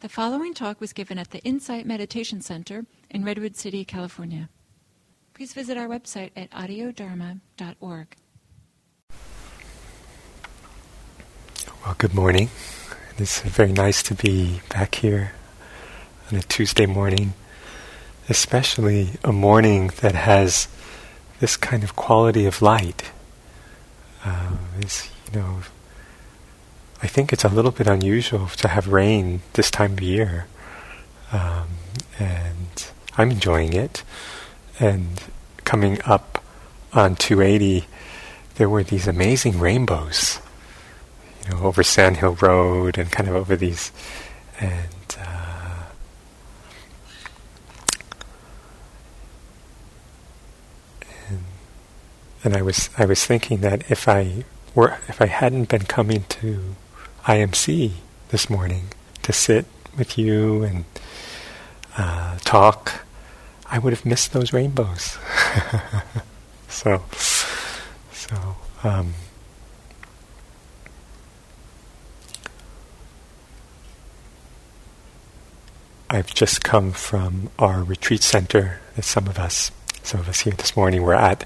The 0.00 0.08
following 0.08 0.54
talk 0.54 0.80
was 0.80 0.94
given 0.94 1.18
at 1.18 1.30
the 1.30 1.40
Insight 1.40 1.84
Meditation 1.84 2.40
Center 2.40 2.86
in 3.10 3.22
Redwood 3.22 3.54
City, 3.54 3.84
California. 3.84 4.48
Please 5.34 5.52
visit 5.52 5.76
our 5.76 5.88
website 5.88 6.30
at 6.34 6.50
audiodharma.org. 6.52 8.16
Well, 11.84 11.94
good 11.98 12.14
morning. 12.14 12.48
It's 13.18 13.42
very 13.42 13.72
nice 13.72 14.02
to 14.04 14.14
be 14.14 14.62
back 14.70 14.94
here 14.94 15.32
on 16.32 16.38
a 16.38 16.42
Tuesday 16.44 16.86
morning, 16.86 17.34
especially 18.30 19.18
a 19.22 19.32
morning 19.32 19.88
that 20.00 20.14
has 20.14 20.66
this 21.40 21.58
kind 21.58 21.84
of 21.84 21.94
quality 21.94 22.46
of 22.46 22.62
light. 22.62 23.10
Uh, 24.24 24.52
this, 24.78 25.10
you 25.26 25.38
know, 25.38 25.60
I 27.02 27.06
think 27.06 27.32
it's 27.32 27.44
a 27.44 27.48
little 27.48 27.70
bit 27.70 27.86
unusual 27.86 28.48
to 28.48 28.68
have 28.68 28.88
rain 28.88 29.40
this 29.54 29.70
time 29.70 29.92
of 29.94 30.02
year, 30.02 30.46
um, 31.32 31.68
and 32.18 32.90
I'm 33.16 33.30
enjoying 33.30 33.72
it. 33.72 34.02
And 34.78 35.22
coming 35.64 36.00
up 36.04 36.44
on 36.92 37.16
280, 37.16 37.86
there 38.56 38.68
were 38.68 38.82
these 38.82 39.06
amazing 39.08 39.58
rainbows, 39.58 40.40
you 41.44 41.54
know, 41.54 41.62
over 41.62 41.82
Sand 41.82 42.18
Hill 42.18 42.36
Road 42.40 42.98
and 42.98 43.10
kind 43.10 43.28
of 43.30 43.34
over 43.34 43.56
these, 43.56 43.92
and 44.60 45.16
uh, 45.18 45.84
and, 51.28 51.44
and 52.44 52.56
I 52.56 52.60
was 52.60 52.90
I 52.98 53.06
was 53.06 53.24
thinking 53.24 53.62
that 53.62 53.90
if 53.90 54.06
I 54.06 54.44
were 54.74 54.98
if 55.08 55.22
I 55.22 55.26
hadn't 55.26 55.70
been 55.70 55.84
coming 55.84 56.24
to 56.28 56.76
IMC 57.24 57.92
this 58.28 58.48
morning 58.48 58.88
to 59.22 59.32
sit 59.32 59.66
with 59.96 60.16
you 60.16 60.62
and 60.62 60.84
uh, 61.98 62.38
talk, 62.38 63.04
I 63.70 63.78
would 63.78 63.92
have 63.92 64.06
missed 64.06 64.32
those 64.32 64.52
rainbows. 64.52 65.18
so, 66.68 67.02
so 68.12 68.56
um, 68.82 69.14
I've 76.08 76.32
just 76.34 76.64
come 76.64 76.92
from 76.92 77.50
our 77.58 77.82
retreat 77.82 78.22
center. 78.22 78.80
That 78.96 79.04
some 79.04 79.28
of 79.28 79.38
us, 79.38 79.70
some 80.02 80.20
of 80.20 80.28
us 80.28 80.40
here 80.40 80.54
this 80.54 80.76
morning, 80.76 81.02
were 81.02 81.14
at 81.14 81.44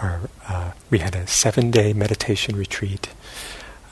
our. 0.00 0.28
Uh, 0.48 0.72
we 0.90 0.98
had 0.98 1.14
a 1.14 1.26
seven-day 1.26 1.92
meditation 1.92 2.56
retreat 2.56 3.08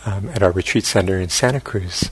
um, 0.07 0.29
at 0.31 0.43
our 0.43 0.53
retreat 0.53 0.85
center 0.85 1.19
in 1.19 1.29
Santa 1.29 1.61
Cruz. 1.61 2.11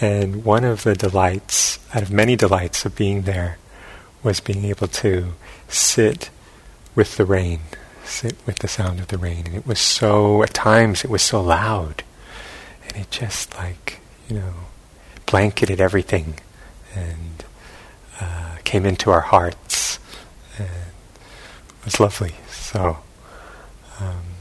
And 0.00 0.44
one 0.44 0.64
of 0.64 0.82
the 0.82 0.94
delights, 0.94 1.78
out 1.94 2.02
of 2.02 2.10
many 2.10 2.36
delights 2.36 2.84
of 2.84 2.96
being 2.96 3.22
there, 3.22 3.58
was 4.22 4.40
being 4.40 4.64
able 4.64 4.88
to 4.88 5.34
sit 5.68 6.30
with 6.94 7.16
the 7.16 7.24
rain, 7.24 7.60
sit 8.04 8.36
with 8.46 8.58
the 8.58 8.68
sound 8.68 9.00
of 9.00 9.08
the 9.08 9.18
rain. 9.18 9.46
And 9.46 9.54
it 9.54 9.66
was 9.66 9.78
so, 9.78 10.42
at 10.42 10.54
times, 10.54 11.04
it 11.04 11.10
was 11.10 11.22
so 11.22 11.40
loud. 11.40 12.02
And 12.86 12.96
it 12.96 13.10
just 13.10 13.56
like, 13.56 14.00
you 14.28 14.36
know, 14.36 14.54
blanketed 15.26 15.80
everything 15.80 16.34
and 16.94 17.44
uh, 18.20 18.56
came 18.64 18.84
into 18.84 19.10
our 19.10 19.20
hearts. 19.20 19.98
And 20.58 20.68
it 20.68 21.84
was 21.84 22.00
lovely. 22.00 22.34
So, 22.48 22.98
um, 24.00 24.31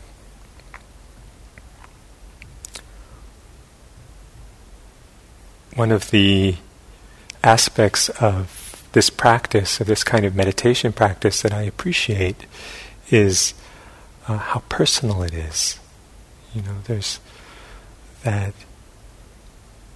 one 5.81 5.91
of 5.91 6.11
the 6.11 6.53
aspects 7.43 8.07
of 8.21 8.87
this 8.91 9.09
practice, 9.09 9.81
of 9.81 9.87
this 9.87 10.03
kind 10.03 10.25
of 10.25 10.35
meditation 10.35 10.93
practice 10.93 11.41
that 11.41 11.51
I 11.51 11.63
appreciate, 11.63 12.45
is 13.09 13.55
uh, 14.27 14.37
how 14.37 14.59
personal 14.69 15.23
it 15.23 15.33
is. 15.33 15.79
You 16.53 16.61
know, 16.61 16.75
there's 16.83 17.19
that 18.23 18.53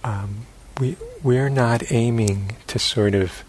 um, 0.02 0.46
we 0.80 0.96
we're 1.22 1.48
not 1.48 1.92
aiming 1.92 2.56
to 2.66 2.80
sort 2.80 3.14
of 3.14 3.44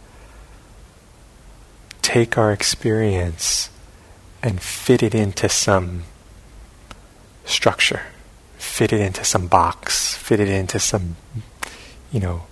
take 2.04 2.38
our 2.38 2.52
experience 2.52 3.72
and 4.44 4.62
fit 4.62 5.02
it 5.02 5.16
into 5.16 5.50
some 5.50 6.04
structure, 7.46 8.04
fit 8.60 8.94
it 8.94 9.02
into 9.02 9.24
some 9.24 9.48
box, 9.48 10.14
fit 10.14 10.40
it 10.40 10.50
into 10.50 10.80
some 10.80 11.16
you 12.12 12.20
know, 12.20 12.44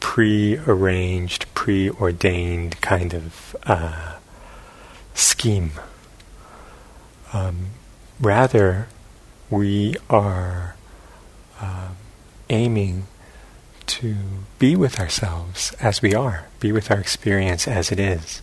pre-arranged, 0.00 1.46
pre-ordained 1.54 2.80
kind 2.80 3.14
of 3.14 3.56
uh, 3.64 4.16
scheme. 5.14 5.72
Um, 7.32 7.68
rather, 8.20 8.88
we 9.50 9.96
are 10.08 10.76
uh, 11.60 11.88
aiming 12.48 13.06
to 13.86 14.16
be 14.58 14.74
with 14.74 14.98
ourselves 14.98 15.72
as 15.80 16.02
we 16.02 16.14
are, 16.14 16.46
be 16.60 16.72
with 16.72 16.90
our 16.90 16.98
experience 16.98 17.68
as 17.68 17.92
it 17.92 18.00
is. 18.00 18.42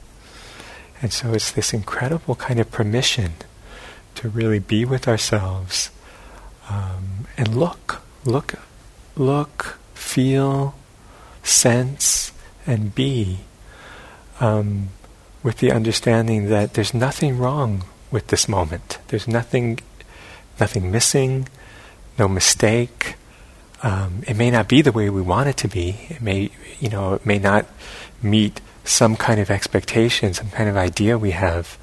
And 1.02 1.12
so 1.12 1.34
it's 1.34 1.52
this 1.52 1.74
incredible 1.74 2.36
kind 2.36 2.60
of 2.60 2.72
permission 2.72 3.34
to 4.16 4.30
really 4.30 4.60
be 4.60 4.86
with 4.86 5.08
ourselves 5.08 5.92
um, 6.70 7.28
and 7.38 7.56
look, 7.58 8.02
look, 8.24 8.54
look 9.16 9.80
feel, 10.04 10.76
sense, 11.42 12.32
and 12.68 12.94
be 12.94 13.40
um, 14.40 14.90
with 15.42 15.58
the 15.58 15.72
understanding 15.72 16.50
that 16.50 16.74
there's 16.74 16.94
nothing 16.94 17.38
wrong 17.38 17.84
with 18.12 18.28
this 18.28 18.48
moment. 18.48 19.00
There's 19.08 19.28
nothing, 19.28 19.80
nothing 20.60 20.92
missing, 20.92 21.48
no 22.20 22.28
mistake. 22.28 23.16
Um, 23.82 24.24
it 24.28 24.36
may 24.38 24.52
not 24.52 24.68
be 24.68 24.82
the 24.82 24.92
way 24.92 25.10
we 25.10 25.22
want 25.22 25.50
it 25.50 25.58
to 25.58 25.68
be. 25.68 26.08
It 26.10 26.22
may, 26.22 26.52
you 26.80 26.90
know, 26.90 27.16
it 27.16 27.26
may 27.26 27.40
not 27.40 27.66
meet 28.22 28.62
some 28.86 29.16
kind 29.16 29.40
of 29.40 29.50
expectation, 29.50 30.34
some 30.34 30.50
kind 30.50 30.70
of 30.70 30.78
idea 30.78 31.18
we 31.18 31.32
have. 31.32 31.78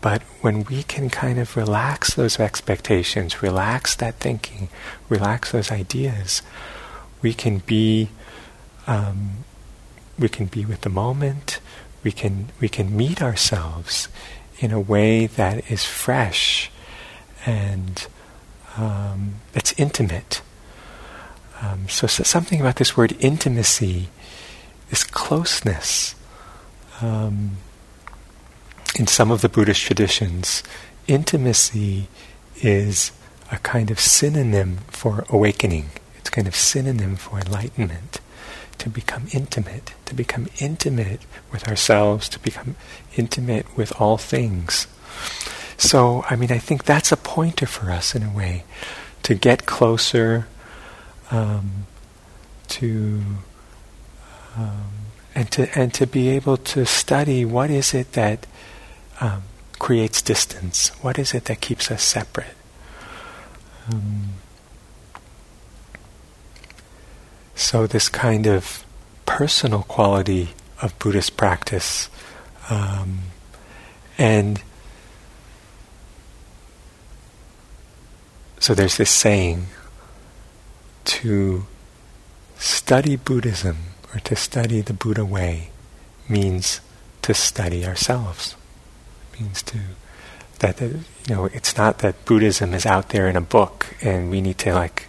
But 0.00 0.22
when 0.42 0.64
we 0.64 0.84
can 0.84 1.10
kind 1.10 1.38
of 1.38 1.56
relax 1.56 2.14
those 2.14 2.38
expectations, 2.38 3.42
relax 3.42 3.96
that 3.96 4.14
thinking, 4.20 4.68
relax 5.08 5.50
those 5.50 5.72
ideas, 5.72 6.42
we 7.22 7.34
can 7.34 7.58
be 7.58 8.08
um, 8.86 9.44
we 10.18 10.28
can 10.28 10.46
be 10.46 10.64
with 10.64 10.80
the 10.82 10.90
moment. 10.90 11.60
We 12.02 12.12
can 12.12 12.48
we 12.60 12.68
can 12.68 12.96
meet 12.96 13.22
ourselves 13.22 14.08
in 14.58 14.72
a 14.72 14.80
way 14.80 15.26
that 15.26 15.70
is 15.70 15.84
fresh 15.84 16.70
and 17.46 18.06
um, 18.76 19.34
that's 19.52 19.72
intimate. 19.78 20.42
Um, 21.60 21.88
so, 21.88 22.06
so, 22.06 22.22
something 22.22 22.60
about 22.60 22.76
this 22.76 22.96
word 22.96 23.16
intimacy, 23.18 24.08
this 24.90 25.02
closeness. 25.02 26.14
Um, 27.00 27.58
in 28.96 29.06
some 29.06 29.30
of 29.30 29.40
the 29.40 29.48
Buddhist 29.48 29.82
traditions, 29.82 30.62
intimacy 31.06 32.08
is 32.56 33.12
a 33.50 33.58
kind 33.58 33.90
of 33.90 34.00
synonym 34.00 34.78
for 34.88 35.24
awakening 35.28 35.90
kind 36.30 36.46
of 36.46 36.56
synonym 36.56 37.16
for 37.16 37.38
enlightenment. 37.38 38.20
To 38.78 38.88
become 38.88 39.26
intimate, 39.32 39.92
to 40.04 40.14
become 40.14 40.46
intimate 40.60 41.22
with 41.50 41.66
ourselves, 41.66 42.28
to 42.28 42.38
become 42.38 42.76
intimate 43.16 43.66
with 43.76 43.92
all 44.00 44.18
things. 44.18 44.86
So, 45.76 46.24
I 46.30 46.36
mean, 46.36 46.52
I 46.52 46.58
think 46.58 46.84
that's 46.84 47.10
a 47.10 47.16
pointer 47.16 47.66
for 47.66 47.90
us 47.90 48.14
in 48.14 48.22
a 48.22 48.30
way 48.30 48.62
to 49.24 49.34
get 49.34 49.66
closer, 49.66 50.46
um, 51.32 51.86
to 52.68 53.20
um, 54.56 54.90
and 55.34 55.50
to 55.50 55.78
and 55.78 55.92
to 55.94 56.06
be 56.06 56.28
able 56.28 56.56
to 56.56 56.84
study 56.86 57.44
what 57.44 57.70
is 57.70 57.94
it 57.94 58.12
that 58.12 58.46
um, 59.20 59.42
creates 59.78 60.22
distance, 60.22 60.88
what 61.02 61.18
is 61.18 61.34
it 61.34 61.44
that 61.46 61.60
keeps 61.60 61.90
us 61.90 62.02
separate. 62.02 62.56
Um, 63.90 64.34
So, 67.58 67.88
this 67.88 68.08
kind 68.08 68.46
of 68.46 68.84
personal 69.26 69.82
quality 69.82 70.50
of 70.80 70.96
Buddhist 71.00 71.36
practice, 71.36 72.08
um, 72.70 73.22
and 74.16 74.62
so 78.60 78.74
there's 78.74 78.96
this 78.96 79.10
saying 79.10 79.66
to 81.06 81.66
study 82.58 83.16
Buddhism 83.16 83.78
or 84.14 84.20
to 84.20 84.36
study 84.36 84.80
the 84.80 84.92
Buddha 84.92 85.24
way 85.24 85.70
means 86.28 86.80
to 87.22 87.34
study 87.34 87.84
ourselves. 87.84 88.54
Means 89.38 89.64
to 89.64 89.78
that 90.60 90.80
you 90.80 91.02
know 91.28 91.46
it's 91.46 91.76
not 91.76 91.98
that 91.98 92.24
Buddhism 92.24 92.72
is 92.72 92.86
out 92.86 93.08
there 93.08 93.26
in 93.26 93.34
a 93.34 93.40
book 93.40 93.96
and 94.00 94.30
we 94.30 94.40
need 94.40 94.58
to 94.58 94.72
like 94.72 95.07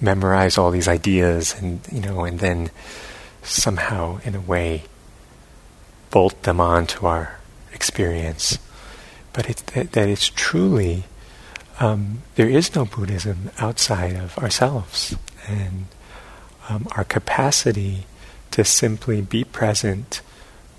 memorize 0.00 0.58
all 0.58 0.70
these 0.70 0.88
ideas 0.88 1.54
and 1.58 1.80
you 1.90 2.00
know 2.00 2.24
and 2.24 2.38
then 2.40 2.70
somehow, 3.42 4.20
in 4.24 4.34
a 4.34 4.40
way, 4.40 4.82
bolt 6.10 6.42
them 6.42 6.60
onto 6.60 7.06
our 7.06 7.38
experience, 7.72 8.58
but 9.32 9.48
it's, 9.48 9.62
that, 9.62 9.92
that 9.92 10.08
it's 10.08 10.28
truly 10.28 11.04
um, 11.78 12.22
there 12.36 12.48
is 12.48 12.74
no 12.74 12.86
Buddhism 12.86 13.50
outside 13.58 14.16
of 14.16 14.38
ourselves, 14.38 15.14
and 15.46 15.86
um, 16.68 16.88
our 16.96 17.04
capacity 17.04 18.06
to 18.50 18.64
simply 18.64 19.20
be 19.20 19.44
present 19.44 20.22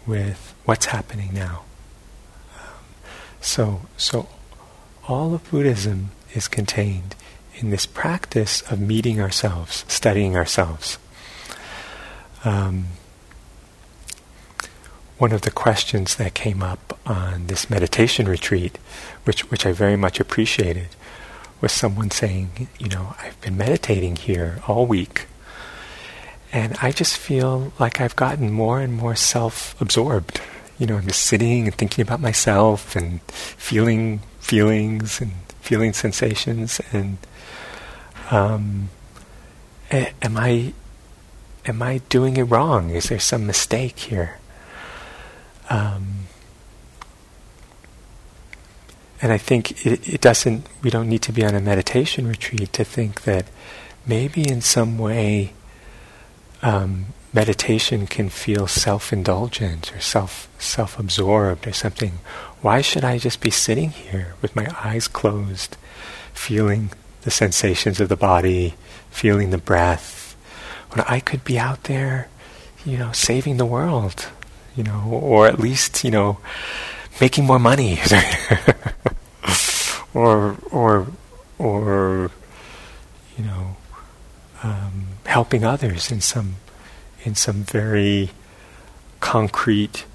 with 0.07 0.55
what's 0.65 0.87
happening 0.87 1.29
now. 1.33 1.63
Um, 2.55 2.83
so, 3.41 3.81
so 3.95 4.27
all 5.07 5.35
of 5.35 5.49
Buddhism 5.51 6.09
is 6.33 6.47
contained 6.47 7.15
in 7.57 7.69
this 7.69 7.85
practice 7.85 8.61
of 8.71 8.79
meeting 8.79 9.19
ourselves, 9.19 9.85
studying 9.87 10.35
ourselves. 10.35 10.97
Um, 12.45 12.87
one 15.17 15.31
of 15.31 15.41
the 15.41 15.51
questions 15.51 16.15
that 16.17 16.35
came 16.35 16.61
up 16.61 16.99
on 17.05 17.47
this 17.47 17.69
meditation 17.69 18.27
retreat, 18.27 18.77
which 19.23 19.49
which 19.49 19.65
I 19.65 19.71
very 19.71 19.97
much 19.97 20.19
appreciated, 20.19 20.89
was 21.59 21.71
someone 21.71 22.11
saying, 22.11 22.67
you 22.77 22.87
know, 22.87 23.15
I've 23.19 23.39
been 23.41 23.57
meditating 23.57 24.17
here 24.17 24.61
all 24.67 24.85
week, 24.85 25.25
and 26.53 26.77
I 26.81 26.91
just 26.91 27.17
feel 27.17 27.73
like 27.79 27.99
I've 27.99 28.15
gotten 28.15 28.51
more 28.51 28.79
and 28.79 28.93
more 28.93 29.15
self-absorbed. 29.15 30.39
You 30.77 30.85
know, 30.85 30.97
I'm 30.97 31.07
just 31.07 31.25
sitting 31.25 31.65
and 31.65 31.73
thinking 31.73 32.03
about 32.03 32.21
myself 32.21 32.95
and 32.95 33.21
feeling 33.31 34.19
feelings 34.39 35.19
and 35.19 35.31
feeling 35.59 35.93
sensations, 35.93 36.79
and 36.93 37.17
um, 38.31 38.89
am 39.91 40.37
I 40.37 40.73
am 41.65 41.81
I 41.81 41.99
doing 42.09 42.37
it 42.37 42.43
wrong? 42.43 42.89
Is 42.91 43.09
there 43.09 43.19
some 43.19 43.45
mistake 43.45 43.99
here? 43.99 44.39
Um, 45.69 46.27
and 49.21 49.31
I 49.31 49.37
think 49.37 49.85
it, 49.85 50.07
it 50.07 50.21
doesn't, 50.21 50.65
we 50.81 50.89
don't 50.89 51.09
need 51.09 51.21
to 51.23 51.33
be 51.33 51.43
on 51.43 51.55
a 51.55 51.59
meditation 51.59 52.27
retreat 52.27 52.71
to 52.73 52.83
think 52.83 53.23
that 53.23 53.45
maybe 54.05 54.47
in 54.47 54.61
some 54.61 54.97
way 54.97 55.53
um, 56.61 57.07
meditation 57.33 58.07
can 58.07 58.29
feel 58.29 58.67
self-indulgent 58.67 59.93
or 59.95 59.99
self 59.99 60.49
self-absorbed 60.59 61.67
or 61.67 61.73
something. 61.73 62.13
Why 62.61 62.81
should 62.81 63.03
I 63.03 63.17
just 63.17 63.41
be 63.41 63.51
sitting 63.51 63.89
here 63.89 64.35
with 64.41 64.55
my 64.55 64.67
eyes 64.83 65.07
closed, 65.07 65.77
feeling 66.33 66.91
the 67.27 67.31
sensations 67.31 67.99
of 67.99 68.07
the 68.07 68.15
body, 68.15 68.73
feeling 69.11 69.49
the 69.49 69.57
breath, 69.57 70.33
when 70.91 71.03
I 71.09 71.19
could 71.19 71.43
be 71.43 71.59
out 71.59 71.83
there, 71.83 72.29
you 72.85 72.97
know, 72.97 73.11
saving 73.11 73.57
the 73.57 73.65
world, 73.65 74.29
you 74.77 74.83
know, 74.85 75.09
or 75.11 75.45
at 75.45 75.59
least, 75.59 76.05
you 76.05 76.09
know, 76.09 76.37
making 77.19 77.43
more 77.43 77.59
money, 77.59 77.99
or 80.13 80.55
or 80.71 81.07
or 81.59 82.31
you 83.37 83.43
know, 83.43 83.75
um, 84.63 85.07
helping 85.25 85.65
others 85.65 86.09
in 86.09 86.21
some 86.21 86.55
in 87.25 87.35
some 87.35 87.61
very 87.63 88.29
concrete, 89.19 90.05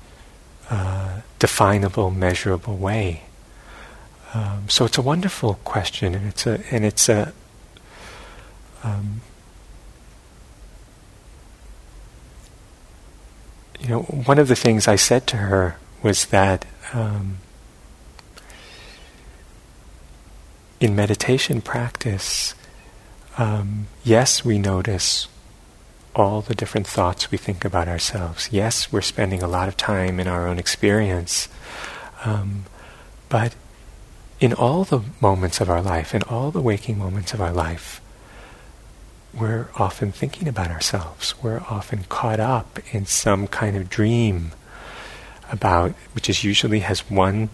uh, 0.71 1.21
definable, 1.39 2.11
measurable 2.11 2.79
way. 2.79 3.25
Um, 4.35 4.69
so 4.69 4.85
it's 4.85 4.99
a 4.99 5.03
wonderful 5.03 5.55
question, 5.65 6.15
and 6.15 6.27
it's 6.27 6.47
a 6.47 6.63
and 6.71 6.85
it's 6.85 7.09
a 7.09 7.33
um, 8.83 9.21
you 13.83 13.89
know, 13.89 14.03
one 14.03 14.39
of 14.39 14.49
the 14.49 14.57
things 14.57 14.87
I 14.87 14.97
said 14.97 15.27
to 15.29 15.37
her 15.39 15.77
was 16.03 16.27
that 16.27 16.65
um, 16.93 17.39
in 20.81 20.95
meditation 20.95 21.61
practice, 21.61 22.55
um, 23.39 23.87
yes, 24.05 24.45
we 24.45 24.59
notice 24.59 25.27
all 26.15 26.43
the 26.43 26.55
different 26.55 26.87
thoughts 26.87 27.31
we 27.31 27.39
think 27.39 27.65
about 27.65 27.89
ourselves. 27.89 28.49
Yes, 28.53 28.93
we're 28.93 29.01
spending 29.01 29.43
a 29.43 29.49
lot 29.49 29.69
of 29.69 29.77
time 29.77 30.21
in 30.21 30.29
our 30.29 30.47
own 30.47 30.59
experience. 30.59 31.49
Um, 32.25 32.65
but 33.29 33.55
in 34.43 34.53
all 34.53 34.83
the 34.83 35.01
moments 35.21 35.61
of 35.61 35.71
our 35.71 35.81
life, 35.81 36.17
in 36.17 36.23
all 36.25 36.51
the 36.51 36.61
waking 36.61 36.99
moments 36.99 37.33
of 37.33 37.41
our 37.41 37.53
life, 37.53 38.01
we're 39.33 39.69
often 39.77 40.11
thinking 40.11 40.49
about 40.49 40.69
ourselves. 40.69 41.41
We're 41.41 41.61
often 41.71 42.03
caught 42.09 42.41
up 42.41 42.81
in 42.91 43.07
some 43.07 43.47
kind 43.47 43.77
of 43.77 43.89
dream 43.89 44.51
about, 45.53 45.93
which 46.13 46.29
is 46.29 46.43
usually 46.43 46.81
has 46.81 47.09
one 47.09 47.51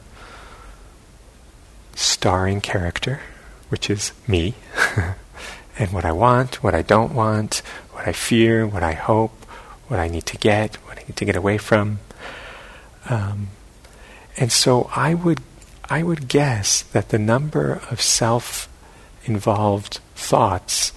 starring 1.94 2.62
character, 2.62 3.20
which 3.69 3.90
is 3.90 4.12
me, 4.26 4.55
and 5.79 5.93
what 5.93 6.06
I 6.06 6.12
want, 6.12 6.62
what 6.62 6.75
I 6.75 6.81
don't 6.81 7.12
want, 7.12 7.56
what 7.93 8.08
I 8.08 8.12
fear, 8.14 8.67
what 8.67 8.82
I 8.82 8.94
hope, 8.94 9.44
what 9.88 10.00
I 10.00 10.08
need 10.08 10.25
to 10.25 10.38
get, 10.38 10.76
what 10.87 10.96
I 10.96 11.02
need 11.02 11.17
to 11.17 11.26
get 11.26 11.37
away 11.37 11.58
from. 11.58 11.99
Um, 13.11 13.49
and 14.38 14.50
so 14.50 14.90
I 14.96 15.12
would, 15.12 15.40
I 15.90 16.02
would 16.02 16.29
guess 16.29 16.82
that 16.82 17.08
the 17.08 17.19
number 17.19 17.81
of 17.90 18.00
self-involved 18.00 20.00
thoughts 20.14 20.93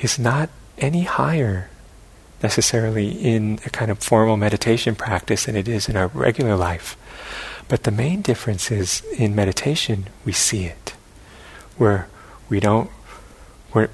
is 0.00 0.18
not 0.18 0.50
any 0.78 1.02
higher 1.02 1.68
necessarily 2.42 3.10
in 3.10 3.58
a 3.64 3.70
kind 3.70 3.90
of 3.90 3.98
formal 3.98 4.36
meditation 4.36 4.94
practice 4.94 5.46
than 5.46 5.56
it 5.56 5.66
is 5.66 5.88
in 5.88 5.96
our 5.96 6.08
regular 6.08 6.56
life. 6.56 6.96
But 7.68 7.84
the 7.84 7.90
main 7.90 8.20
difference 8.20 8.70
is 8.70 9.02
in 9.16 9.34
meditation 9.34 10.08
we 10.24 10.32
see 10.32 10.66
it, 10.66 10.94
where 11.76 12.08
we 12.48 12.60
don't 12.60 12.90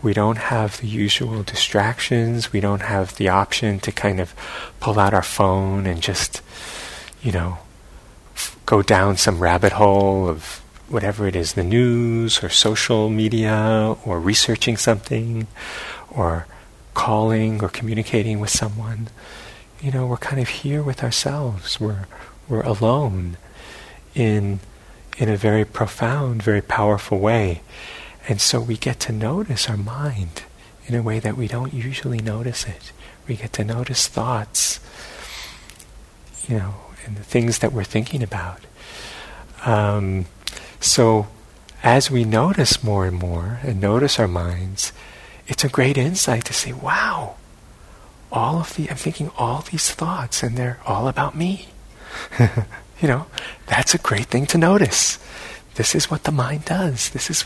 we 0.02 0.12
do 0.12 0.20
not 0.20 0.36
have 0.36 0.78
the 0.80 0.86
usual 0.86 1.42
distractions. 1.42 2.52
We 2.52 2.60
don't 2.60 2.82
have 2.82 3.16
the 3.16 3.30
option 3.30 3.80
to 3.80 3.90
kind 3.90 4.20
of 4.20 4.34
pull 4.78 5.00
out 5.00 5.14
our 5.14 5.22
phone 5.22 5.86
and 5.86 6.02
just, 6.02 6.42
you 7.22 7.32
know, 7.32 7.56
go 8.70 8.82
down 8.82 9.16
some 9.16 9.40
rabbit 9.40 9.72
hole 9.72 10.28
of 10.28 10.62
whatever 10.88 11.26
it 11.26 11.34
is, 11.34 11.54
the 11.54 11.64
news 11.64 12.40
or 12.40 12.48
social 12.48 13.10
media 13.10 13.96
or 14.06 14.20
researching 14.20 14.76
something 14.76 15.48
or 16.08 16.46
calling 16.94 17.64
or 17.64 17.68
communicating 17.68 18.38
with 18.38 18.50
someone. 18.50 19.08
You 19.80 19.90
know, 19.90 20.06
we're 20.06 20.18
kind 20.18 20.40
of 20.40 20.48
here 20.48 20.84
with 20.84 21.02
ourselves. 21.02 21.80
We're 21.80 22.06
we're 22.48 22.62
alone 22.62 23.38
in 24.14 24.60
in 25.18 25.28
a 25.28 25.36
very 25.36 25.64
profound, 25.64 26.40
very 26.40 26.62
powerful 26.62 27.18
way. 27.18 27.62
And 28.28 28.40
so 28.40 28.60
we 28.60 28.76
get 28.76 29.00
to 29.00 29.12
notice 29.12 29.68
our 29.68 29.76
mind 29.76 30.44
in 30.86 30.94
a 30.94 31.02
way 31.02 31.18
that 31.18 31.36
we 31.36 31.48
don't 31.48 31.74
usually 31.74 32.20
notice 32.20 32.66
it. 32.66 32.92
We 33.26 33.34
get 33.34 33.52
to 33.54 33.64
notice 33.64 34.06
thoughts, 34.06 34.78
you 36.48 36.58
know, 36.58 36.74
and 37.10 37.18
the 37.18 37.24
things 37.24 37.58
that 37.58 37.72
we're 37.72 37.82
thinking 37.82 38.22
about. 38.22 38.60
Um, 39.66 40.26
so, 40.78 41.26
as 41.82 42.08
we 42.08 42.24
notice 42.24 42.84
more 42.84 43.04
and 43.04 43.18
more 43.18 43.58
and 43.64 43.80
notice 43.80 44.20
our 44.20 44.28
minds, 44.28 44.92
it's 45.48 45.64
a 45.64 45.68
great 45.68 45.98
insight 45.98 46.44
to 46.44 46.52
say, 46.52 46.72
wow, 46.72 47.34
all 48.30 48.60
of 48.60 48.76
the, 48.76 48.88
I'm 48.88 48.96
thinking 48.96 49.32
all 49.36 49.62
these 49.62 49.90
thoughts 49.90 50.44
and 50.44 50.56
they're 50.56 50.78
all 50.86 51.08
about 51.08 51.36
me. 51.36 51.66
you 52.38 53.08
know, 53.08 53.26
that's 53.66 53.92
a 53.92 53.98
great 53.98 54.26
thing 54.26 54.46
to 54.46 54.58
notice. 54.58 55.18
This 55.74 55.96
is 55.96 56.12
what 56.12 56.22
the 56.22 56.32
mind 56.32 56.64
does. 56.64 57.10
This 57.10 57.28
is, 57.28 57.44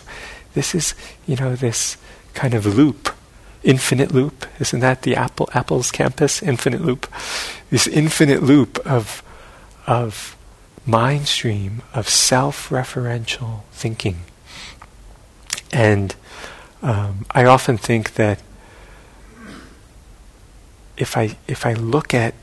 this 0.52 0.74
is, 0.74 0.94
you 1.26 1.36
know, 1.36 1.56
this 1.56 1.96
kind 2.34 2.52
of 2.52 2.66
loop, 2.66 3.14
infinite 3.62 4.12
loop. 4.12 4.46
Isn't 4.60 4.80
that 4.80 5.02
the 5.02 5.16
Apple 5.16 5.48
Apple's 5.54 5.90
campus 5.90 6.42
infinite 6.42 6.82
loop? 6.82 7.10
This 7.70 7.86
infinite 7.86 8.42
loop 8.42 8.78
of 8.86 9.23
of 9.86 10.36
mind 10.86 11.26
stream 11.26 11.82
of 11.92 12.08
self-referential 12.08 13.62
thinking. 13.72 14.20
And 15.72 16.14
um, 16.82 17.26
I 17.30 17.44
often 17.44 17.78
think 17.78 18.14
that 18.14 18.40
if 20.96 21.16
I 21.16 21.36
if 21.48 21.66
I 21.66 21.72
look 21.72 22.14
at 22.14 22.34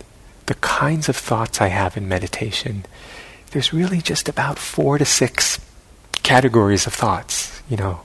the 0.47 0.55
kinds 0.55 1.07
of 1.07 1.15
thoughts 1.15 1.61
I 1.61 1.67
have 1.67 1.95
in 1.95 2.07
meditation, 2.07 2.85
there's 3.51 3.71
really 3.71 4.01
just 4.01 4.27
about 4.27 4.59
four 4.59 4.97
to 4.97 5.05
six 5.05 5.59
categories 6.23 6.85
of 6.87 6.93
thoughts. 6.93 7.61
You 7.69 7.77
know, 7.77 8.01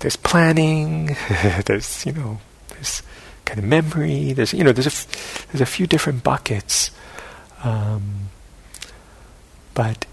there's 0.00 0.16
planning. 0.16 1.16
there's 1.66 2.06
you 2.06 2.12
know 2.12 2.38
there's 2.68 3.02
kind 3.44 3.58
of 3.58 3.64
memory. 3.64 4.32
There's 4.32 4.54
you 4.54 4.64
know 4.64 4.72
there's 4.72 4.86
a 4.86 4.90
f- 4.90 5.46
there's 5.48 5.60
a 5.60 5.66
few 5.66 5.86
different 5.86 6.24
buckets. 6.24 6.90
Um, 7.64 8.30
but 9.78 10.06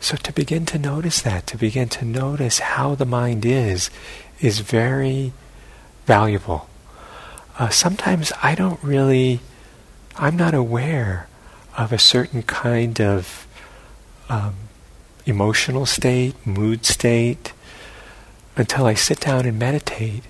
so 0.00 0.16
to 0.16 0.32
begin 0.32 0.64
to 0.64 0.78
notice 0.78 1.20
that, 1.20 1.46
to 1.48 1.58
begin 1.58 1.90
to 1.90 2.06
notice 2.06 2.60
how 2.60 2.94
the 2.94 3.04
mind 3.04 3.44
is, 3.44 3.90
is 4.40 4.60
very 4.60 5.34
valuable. 6.06 6.66
Uh, 7.58 7.68
sometimes 7.68 8.32
I 8.42 8.54
don't 8.54 8.82
really 8.82 9.40
I'm 10.16 10.34
not 10.34 10.54
aware 10.54 11.28
of 11.76 11.92
a 11.92 11.98
certain 11.98 12.42
kind 12.42 12.98
of 13.02 13.46
um, 14.30 14.54
emotional 15.26 15.84
state, 15.84 16.34
mood 16.46 16.86
state, 16.86 17.52
until 18.56 18.86
I 18.86 18.94
sit 18.94 19.20
down 19.20 19.44
and 19.44 19.58
meditate. 19.58 20.24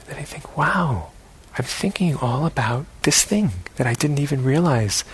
And 0.00 0.08
then 0.08 0.16
I 0.16 0.22
think, 0.22 0.56
wow, 0.56 1.10
I'm 1.58 1.66
thinking 1.66 2.16
all 2.16 2.46
about 2.46 2.86
this 3.02 3.24
thing 3.24 3.50
that 3.76 3.86
I 3.86 3.92
didn't 3.92 4.20
even 4.20 4.42
realize 4.42 5.04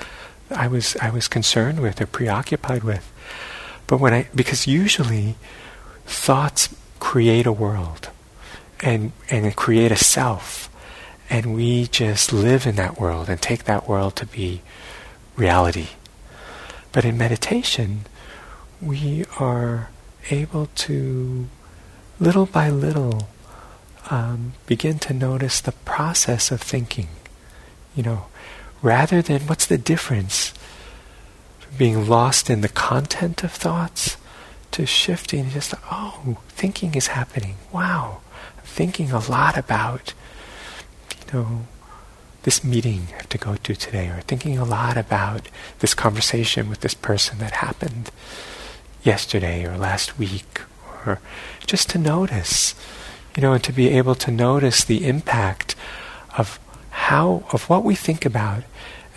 I 0.50 0.66
was 0.66 0.96
I 0.96 1.10
was 1.10 1.28
concerned 1.28 1.80
with 1.80 2.00
or 2.00 2.06
preoccupied 2.06 2.84
with. 2.84 3.10
But 3.86 4.00
when 4.00 4.14
I 4.14 4.28
because 4.34 4.66
usually 4.66 5.36
thoughts 6.06 6.74
create 6.98 7.46
a 7.46 7.52
world 7.52 8.10
and 8.80 9.12
and 9.28 9.54
create 9.56 9.92
a 9.92 9.96
self 9.96 10.70
and 11.30 11.54
we 11.54 11.86
just 11.86 12.32
live 12.32 12.66
in 12.66 12.74
that 12.74 13.00
world 13.00 13.28
and 13.28 13.40
take 13.40 13.64
that 13.64 13.88
world 13.88 14.16
to 14.16 14.26
be 14.26 14.62
reality. 15.36 15.88
But 16.90 17.04
in 17.04 17.16
meditation, 17.16 18.06
we 18.82 19.24
are 19.38 19.90
able 20.30 20.66
to, 20.74 21.48
little 22.18 22.46
by 22.46 22.68
little, 22.68 23.28
um, 24.10 24.54
begin 24.66 24.98
to 25.00 25.14
notice 25.14 25.60
the 25.60 25.72
process 25.72 26.50
of 26.50 26.60
thinking. 26.60 27.08
You 27.94 28.02
know, 28.02 28.26
rather 28.82 29.20
than 29.22 29.42
what's 29.42 29.66
the 29.66 29.78
difference 29.78 30.52
from 31.58 31.76
being 31.76 32.08
lost 32.08 32.48
in 32.48 32.60
the 32.60 32.68
content 32.68 33.44
of 33.44 33.52
thoughts 33.52 34.16
to 34.70 34.86
shifting 34.86 35.50
just, 35.50 35.74
oh, 35.90 36.38
thinking 36.48 36.94
is 36.94 37.08
happening. 37.08 37.56
Wow, 37.72 38.20
I'm 38.56 38.64
thinking 38.64 39.10
a 39.10 39.18
lot 39.18 39.58
about, 39.58 40.14
you 41.10 41.32
know, 41.32 41.66
this 42.42 42.64
meeting 42.64 43.08
I 43.12 43.16
have 43.16 43.28
to 43.30 43.38
go 43.38 43.56
to 43.56 43.74
today, 43.74 44.08
or 44.08 44.22
thinking 44.22 44.56
a 44.56 44.64
lot 44.64 44.96
about 44.96 45.48
this 45.80 45.92
conversation 45.92 46.70
with 46.70 46.80
this 46.80 46.94
person 46.94 47.38
that 47.38 47.52
happened 47.52 48.10
yesterday 49.02 49.66
or 49.66 49.76
last 49.76 50.18
week, 50.18 50.62
or 51.04 51.20
just 51.66 51.90
to 51.90 51.98
notice, 51.98 52.74
you 53.36 53.42
know, 53.42 53.52
and 53.52 53.64
to 53.64 53.72
be 53.72 53.88
able 53.88 54.14
to 54.14 54.30
notice 54.30 54.84
the 54.84 55.06
impact 55.06 55.74
of 56.38 56.58
how, 57.10 57.42
of 57.50 57.68
what 57.68 57.82
we 57.82 57.96
think 57.96 58.24
about 58.24 58.62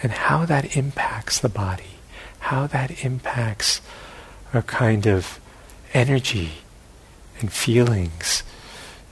and 0.01 0.11
how 0.11 0.45
that 0.45 0.75
impacts 0.75 1.39
the 1.39 1.47
body, 1.47 1.99
how 2.39 2.65
that 2.65 3.05
impacts 3.05 3.81
our 4.51 4.63
kind 4.63 5.05
of 5.05 5.39
energy 5.93 6.49
and 7.39 7.53
feelings, 7.53 8.41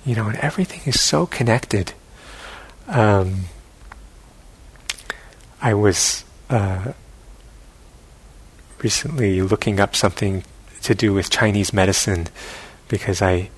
you 0.04 0.16
know, 0.16 0.26
and 0.28 0.38
everything 0.40 0.82
is 0.88 1.00
so 1.00 1.28
connected. 1.28 1.94
Um, 2.88 3.42
I 5.62 5.76
was 5.76 6.26
uh, 6.50 6.94
recently 8.82 9.44
looking 9.44 9.80
up 9.80 9.96
something 9.96 10.44
to 10.82 10.96
do 10.96 11.14
with 11.14 11.30
Chinese 11.30 11.72
medicine 11.72 12.30
because 12.88 13.22
I 13.22 13.52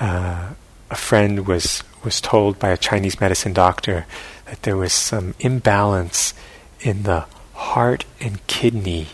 uh, 0.00 0.54
a 0.90 0.96
friend 0.96 1.46
was 1.46 1.84
was 2.04 2.20
told 2.20 2.58
by 2.58 2.70
a 2.70 2.76
Chinese 2.76 3.20
medicine 3.20 3.52
doctor 3.52 4.06
that 4.46 4.62
there 4.62 4.76
was 4.76 4.92
some 4.92 5.34
imbalance 5.40 6.34
in 6.80 7.02
the 7.02 7.26
heart 7.54 8.04
and 8.20 8.46
kidney 8.46 9.08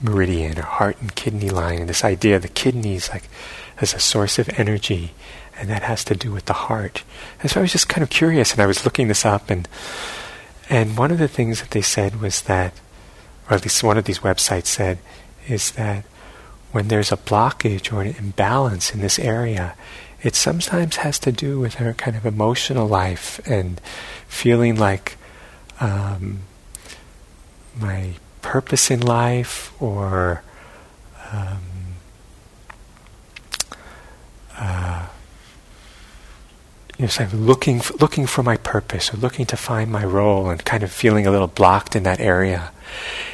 meridian 0.00 0.58
or 0.58 0.62
heart 0.62 0.96
and 1.00 1.14
kidney 1.14 1.50
line 1.50 1.80
and 1.80 1.88
this 1.88 2.04
idea 2.04 2.36
of 2.36 2.42
the 2.42 2.48
kidneys 2.48 3.10
like 3.10 3.28
as 3.82 3.92
a 3.92 3.98
source 3.98 4.38
of 4.38 4.48
energy 4.58 5.12
and 5.58 5.68
that 5.68 5.82
has 5.82 6.04
to 6.04 6.14
do 6.14 6.32
with 6.32 6.46
the 6.46 6.54
heart. 6.54 7.02
And 7.42 7.50
so 7.50 7.60
I 7.60 7.62
was 7.62 7.72
just 7.72 7.88
kind 7.88 8.02
of 8.02 8.08
curious 8.08 8.52
and 8.52 8.62
I 8.62 8.66
was 8.66 8.84
looking 8.84 9.08
this 9.08 9.26
up 9.26 9.50
and 9.50 9.68
and 10.70 10.96
one 10.96 11.10
of 11.10 11.18
the 11.18 11.28
things 11.28 11.60
that 11.60 11.72
they 11.72 11.82
said 11.82 12.20
was 12.20 12.42
that 12.42 12.72
or 13.50 13.56
at 13.56 13.64
least 13.64 13.82
one 13.82 13.98
of 13.98 14.04
these 14.04 14.20
websites 14.20 14.66
said, 14.66 14.98
is 15.48 15.72
that 15.72 16.04
when 16.70 16.86
there's 16.86 17.10
a 17.10 17.16
blockage 17.16 17.92
or 17.92 18.02
an 18.02 18.14
imbalance 18.16 18.94
in 18.94 19.00
this 19.00 19.18
area, 19.18 19.74
it 20.22 20.34
sometimes 20.34 20.96
has 20.96 21.18
to 21.20 21.32
do 21.32 21.58
with 21.58 21.74
her 21.74 21.94
kind 21.94 22.16
of 22.16 22.26
emotional 22.26 22.86
life 22.86 23.40
and 23.46 23.80
feeling 24.28 24.76
like 24.76 25.16
um, 25.80 26.40
my 27.78 28.14
purpose 28.42 28.90
in 28.90 29.00
life 29.00 29.72
or 29.80 30.42
um, 31.32 31.58
uh, 34.58 35.06
you 36.98 37.04
know, 37.04 37.08
sort 37.08 37.32
of 37.32 37.40
looking 37.40 37.80
looking 37.98 38.26
for 38.26 38.42
my 38.42 38.58
purpose 38.58 39.14
or 39.14 39.16
looking 39.16 39.46
to 39.46 39.56
find 39.56 39.90
my 39.90 40.04
role 40.04 40.50
and 40.50 40.62
kind 40.66 40.82
of 40.82 40.92
feeling 40.92 41.26
a 41.26 41.30
little 41.30 41.46
blocked 41.46 41.96
in 41.96 42.02
that 42.02 42.20
area. 42.20 42.72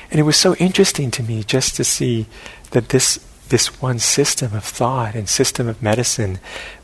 And 0.09 0.21
it 0.21 0.23
was 0.23 0.37
so 0.37 0.55
interesting 0.57 1.11
to 1.13 1.23
me 1.25 1.43
just 1.43 1.75
to 1.77 1.85
see 1.85 2.27
that 2.71 2.91
this 2.91 3.19
this 3.49 3.81
one 3.83 3.99
system 3.99 4.55
of 4.55 4.65
thought 4.65 5.15
and 5.15 5.29
system 5.29 5.69
of 5.69 5.83
medicine 5.83 6.39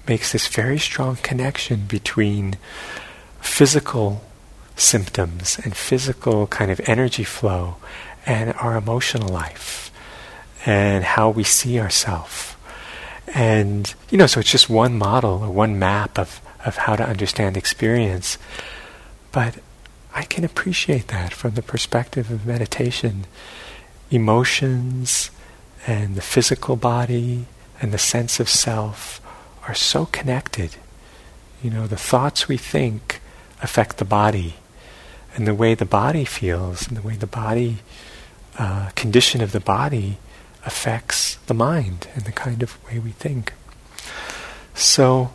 makes 0.09 0.33
this 0.33 0.49
very 0.49 0.79
strong 0.79 1.17
connection 1.17 1.87
between 1.87 2.57
physical 3.41 4.23
symptoms 4.77 5.59
and 5.63 5.77
physical 5.77 6.47
kind 6.47 6.71
of 6.71 6.81
energy 6.87 7.25
flow 7.25 7.77
and 8.27 8.53
our 8.55 8.77
emotional 8.77 9.29
life 9.29 9.91
and 10.65 11.05
how 11.05 11.31
we 11.31 11.45
see 11.45 11.79
ourselves. 11.79 12.55
And, 13.35 13.93
you 14.11 14.19
know, 14.19 14.27
so 14.27 14.41
it's 14.41 14.51
just 14.51 14.69
one 14.69 14.99
model 14.99 15.45
or 15.45 15.51
one 15.51 15.79
map 15.79 16.19
of, 16.19 16.41
of 16.65 16.77
how 16.77 16.97
to 16.97 17.05
understand 17.05 17.57
experience. 17.57 18.39
But 19.31 19.59
I 20.15 20.25
can 20.25 20.45
appreciate 20.45 21.09
that 21.09 21.33
from 21.33 21.53
the 21.55 21.63
perspective 21.63 22.31
of 22.31 22.47
meditation. 22.47 23.25
Emotions 24.11 25.31
and 25.87 26.15
the 26.15 26.23
physical 26.23 26.77
body 26.77 27.47
and 27.81 27.93
the 27.93 27.99
sense 27.99 28.39
of 28.39 28.49
self 28.49 29.22
are 29.67 29.75
so 29.75 30.07
connected. 30.07 30.77
You 31.63 31.71
know, 31.71 31.87
the 31.87 31.97
thoughts 31.97 32.49
we 32.49 32.57
think 32.57 33.21
affect 33.63 33.99
the 33.99 34.05
body, 34.05 34.55
and 35.35 35.47
the 35.47 35.55
way 35.55 35.75
the 35.75 35.85
body 35.85 36.25
feels 36.25 36.87
and 36.89 36.97
the 36.97 37.03
way 37.03 37.15
the 37.15 37.27
body, 37.27 37.79
uh, 38.59 38.91
condition 38.95 39.41
of 39.41 39.53
the 39.53 39.61
body, 39.61 40.19
affects 40.67 41.37
the 41.47 41.55
mind 41.55 42.09
and 42.15 42.25
the 42.25 42.33
kind 42.33 42.63
of 42.63 42.83
way 42.87 42.99
we 42.99 43.11
think. 43.11 43.53
So, 44.75 45.31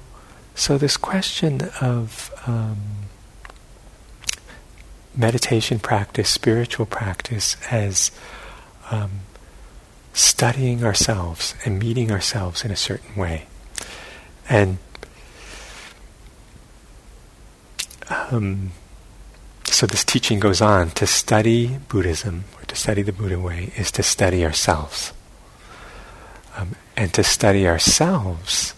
so 0.55 0.77
this 0.77 0.97
question 0.97 1.69
of 1.81 2.31
um, 2.45 2.77
meditation 5.15 5.79
practice, 5.79 6.29
spiritual 6.29 6.85
practice, 6.85 7.57
as 7.71 8.11
um, 8.91 9.11
studying 10.13 10.83
ourselves 10.83 11.55
and 11.65 11.79
meeting 11.79 12.11
ourselves 12.11 12.63
in 12.63 12.71
a 12.71 12.75
certain 12.75 13.15
way. 13.15 13.47
And 14.49 14.77
um, 18.09 18.71
so 19.65 19.85
this 19.85 20.03
teaching 20.03 20.39
goes 20.39 20.61
on 20.61 20.91
to 20.91 21.05
study 21.05 21.77
Buddhism, 21.89 22.45
or 22.57 22.65
to 22.65 22.75
study 22.75 23.01
the 23.01 23.11
Buddha 23.11 23.39
way, 23.39 23.71
is 23.75 23.91
to 23.91 24.03
study 24.03 24.45
ourselves. 24.45 25.13
Um, 26.55 26.75
and 26.95 27.13
to 27.13 27.23
study 27.23 27.67
ourselves 27.67 28.73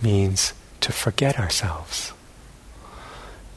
means 0.00 0.54
to 0.80 0.92
forget 0.92 1.38
ourselves. 1.38 2.12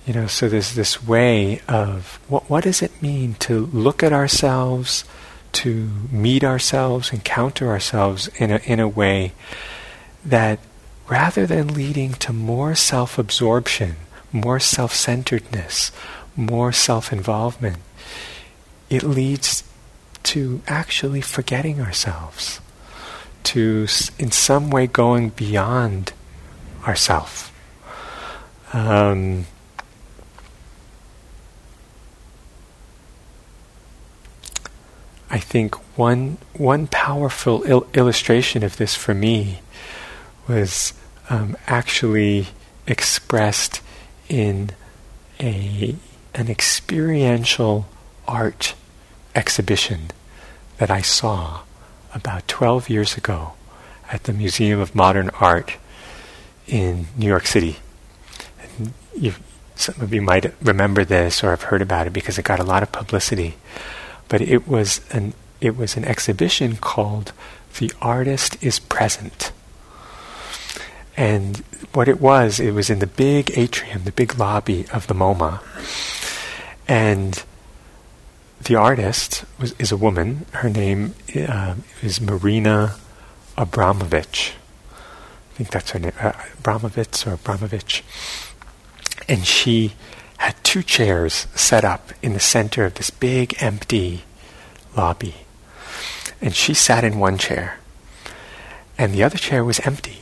You 0.06 0.13
know, 0.13 0.27
so 0.27 0.50
there's 0.50 0.74
this 0.74 1.06
way 1.06 1.62
of 1.67 2.20
what, 2.27 2.50
what 2.50 2.63
does 2.63 2.82
it 2.82 3.01
mean 3.01 3.36
to 3.39 3.65
look 3.67 4.03
at 4.03 4.13
ourselves, 4.13 5.03
to 5.53 5.89
meet 6.12 6.44
ourselves, 6.44 7.12
encounter 7.12 7.70
ourselves 7.70 8.29
in 8.38 8.51
a, 8.51 8.58
in 8.63 8.79
a 8.79 8.88
way 8.88 9.34
that 10.24 10.60
rather 11.10 11.46
than 11.46 11.74
leading 11.74 12.14
to 12.14 12.34
more 12.34 12.76
self 12.76 13.18
absorption, 13.18 13.96
more 14.32 14.60
self 14.60 14.94
centeredness, 14.94 15.92
more 16.36 16.72
self 16.72 17.12
involvement, 17.12 17.78
it 18.90 19.04
leads 19.04 19.64
to 20.24 20.62
actually 20.68 21.22
forgetting 21.22 21.80
ourselves, 21.82 22.60
to 23.44 23.88
in 24.20 24.32
some 24.32 24.70
way 24.70 24.88
going 24.88 25.30
beyond 25.30 26.14
ourself. 26.86 27.54
Um, 28.74 29.46
I 35.30 35.40
think 35.40 35.76
one 35.98 36.38
one 36.54 36.88
powerful 36.88 37.64
il- 37.64 37.88
illustration 37.94 38.64
of 38.64 38.78
this 38.78 38.96
for 38.96 39.14
me 39.14 39.60
was 40.48 40.94
um, 41.30 41.58
actually 41.68 42.48
expressed 42.86 43.82
in 44.30 44.72
a 45.39 45.96
an 46.34 46.50
experiential 46.50 47.88
art 48.27 48.75
exhibition 49.34 50.12
that 50.77 50.92
I 50.92 51.01
saw 51.01 51.62
about 52.13 52.48
12 52.48 52.89
years 52.89 53.18
ago 53.18 53.54
at 54.12 54.24
the 54.24 54.34
Museum 54.34 54.80
of 54.80 54.96
Modern 54.96 55.30
Art 55.39 55.74
in 56.68 57.08
New 57.18 57.27
York 57.27 57.48
City. 57.48 57.77
some 59.75 60.01
of 60.01 60.13
you 60.13 60.22
might 60.22 60.54
remember 60.62 61.04
this 61.04 61.44
or 61.44 61.50
have 61.51 61.63
heard 61.63 61.82
about 61.82 62.08
it 62.08 62.13
because 62.13 62.38
it 62.38 62.46
got 62.46 62.60
a 62.60 62.63
lot 62.63 62.84
of 62.84 62.92
publicity. 62.92 63.56
But 64.27 64.42
it 64.42 64.68
was 64.68 65.01
an 65.12 65.34
it 65.60 65.75
was 65.75 65.98
an 65.98 66.06
exhibition 66.06 66.75
called 66.75 67.32
"The 67.80 67.92
Artist 68.01 68.62
Is 68.62 68.80
Present," 68.80 69.51
and 71.18 71.58
what 71.94 72.08
it 72.08 72.22
was, 72.22 72.60
it 72.60 72.72
was 72.72 72.92
in 72.92 73.00
the 73.00 73.08
big 73.08 73.52
atrium, 73.58 74.04
the 74.04 74.12
big 74.12 74.38
lobby 74.38 74.86
of 74.94 75.08
the 75.08 75.16
MoMA, 75.16 75.60
and 76.88 77.44
the 78.62 78.76
artist 78.76 79.44
was, 79.60 79.74
is 79.80 79.92
a 79.92 79.98
woman. 79.98 80.46
Her 80.52 80.70
name 80.70 81.16
uh, 81.36 81.76
is 82.04 82.22
Marina 82.22 82.96
Abramovich. 83.58 84.54
I 84.94 85.54
think 85.56 85.72
that's 85.72 85.92
her 85.92 86.00
name, 86.00 86.14
uh, 86.20 86.34
Abramovich 86.60 87.26
or 87.26 87.34
Abramovich. 87.34 88.04
And 89.28 89.46
she 89.46 89.94
had 90.38 90.56
two 90.64 90.84
chairs 90.84 91.48
set 91.56 91.84
up 91.84 92.12
in 92.22 92.34
the 92.34 92.40
center 92.40 92.86
of 92.86 92.94
this 92.94 93.10
big 93.10 93.56
empty 93.60 94.24
lobby. 94.96 95.34
And 96.40 96.54
she 96.54 96.76
sat 96.76 97.04
in 97.04 97.18
one 97.18 97.40
chair, 97.40 97.80
and 99.00 99.14
the 99.14 99.24
other 99.24 99.40
chair 99.40 99.64
was 99.64 99.80
empty. 99.80 100.22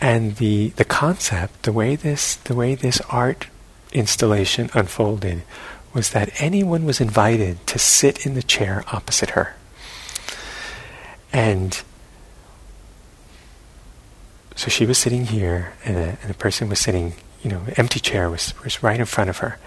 And 0.00 0.36
the, 0.36 0.68
the 0.70 0.84
concept, 0.84 1.64
the 1.64 1.72
way 1.72 1.96
this 1.96 2.36
the 2.36 2.54
way 2.54 2.74
this 2.74 3.00
art 3.10 3.48
installation 3.92 4.70
unfolded 4.74 5.42
was 5.94 6.10
that 6.10 6.30
anyone 6.40 6.84
was 6.84 7.00
invited 7.00 7.66
to 7.66 7.78
sit 7.78 8.24
in 8.24 8.34
the 8.34 8.42
chair 8.42 8.84
opposite 8.92 9.30
her. 9.30 9.56
And 11.32 11.80
so 14.54 14.68
she 14.68 14.86
was 14.86 14.98
sitting 14.98 15.26
here, 15.26 15.72
and 15.84 15.96
a, 15.96 16.18
and 16.22 16.30
a 16.30 16.34
person 16.34 16.68
was 16.68 16.80
sitting, 16.80 17.14
you 17.42 17.50
know, 17.50 17.62
empty 17.76 18.00
chair 18.00 18.28
was, 18.28 18.52
was 18.64 18.82
right 18.82 18.98
in 18.98 19.06
front 19.06 19.30
of 19.30 19.38
her. 19.38 19.58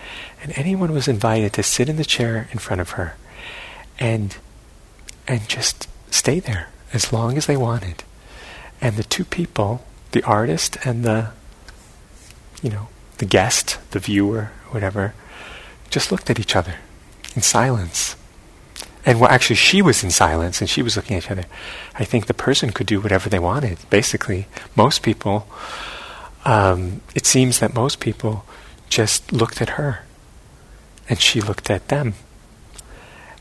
And 0.43 0.51
anyone 0.57 0.91
was 0.91 1.07
invited 1.07 1.53
to 1.53 1.63
sit 1.63 1.87
in 1.87 1.95
the 1.95 2.03
chair 2.03 2.49
in 2.51 2.59
front 2.59 2.81
of 2.81 2.91
her 2.91 3.15
and, 3.99 4.35
and 5.27 5.47
just 5.47 5.87
stay 6.09 6.39
there 6.39 6.67
as 6.93 7.13
long 7.13 7.37
as 7.37 7.45
they 7.45 7.55
wanted. 7.55 8.03
And 8.81 8.97
the 8.97 9.03
two 9.03 9.23
people, 9.23 9.85
the 10.11 10.23
artist 10.23 10.77
and 10.85 11.03
the, 11.03 11.31
you 12.61 12.69
know, 12.69 12.87
the 13.17 13.25
guest, 13.25 13.77
the 13.91 13.99
viewer, 13.99 14.51
whatever, 14.69 15.13
just 15.89 16.11
looked 16.11 16.29
at 16.29 16.39
each 16.39 16.55
other 16.55 16.75
in 17.35 17.41
silence. 17.41 18.15
And 19.05 19.19
well, 19.19 19.29
actually, 19.29 19.55
she 19.55 19.81
was 19.81 20.03
in 20.03 20.11
silence 20.11 20.61
and 20.61 20.69
she 20.69 20.81
was 20.81 20.95
looking 20.95 21.17
at 21.17 21.23
each 21.23 21.31
other. 21.31 21.45
I 21.95 22.05
think 22.05 22.27
the 22.27 22.33
person 22.33 22.71
could 22.71 22.87
do 22.87 23.01
whatever 23.01 23.29
they 23.29 23.39
wanted. 23.39 23.77
Basically, 23.89 24.47
most 24.75 25.01
people, 25.01 25.47
um, 26.45 27.01
it 27.15 27.25
seems 27.25 27.59
that 27.59 27.73
most 27.73 27.99
people 27.99 28.45
just 28.89 29.31
looked 29.31 29.61
at 29.61 29.69
her 29.69 30.03
and 31.09 31.19
she 31.19 31.41
looked 31.41 31.69
at 31.69 31.87
them. 31.87 32.13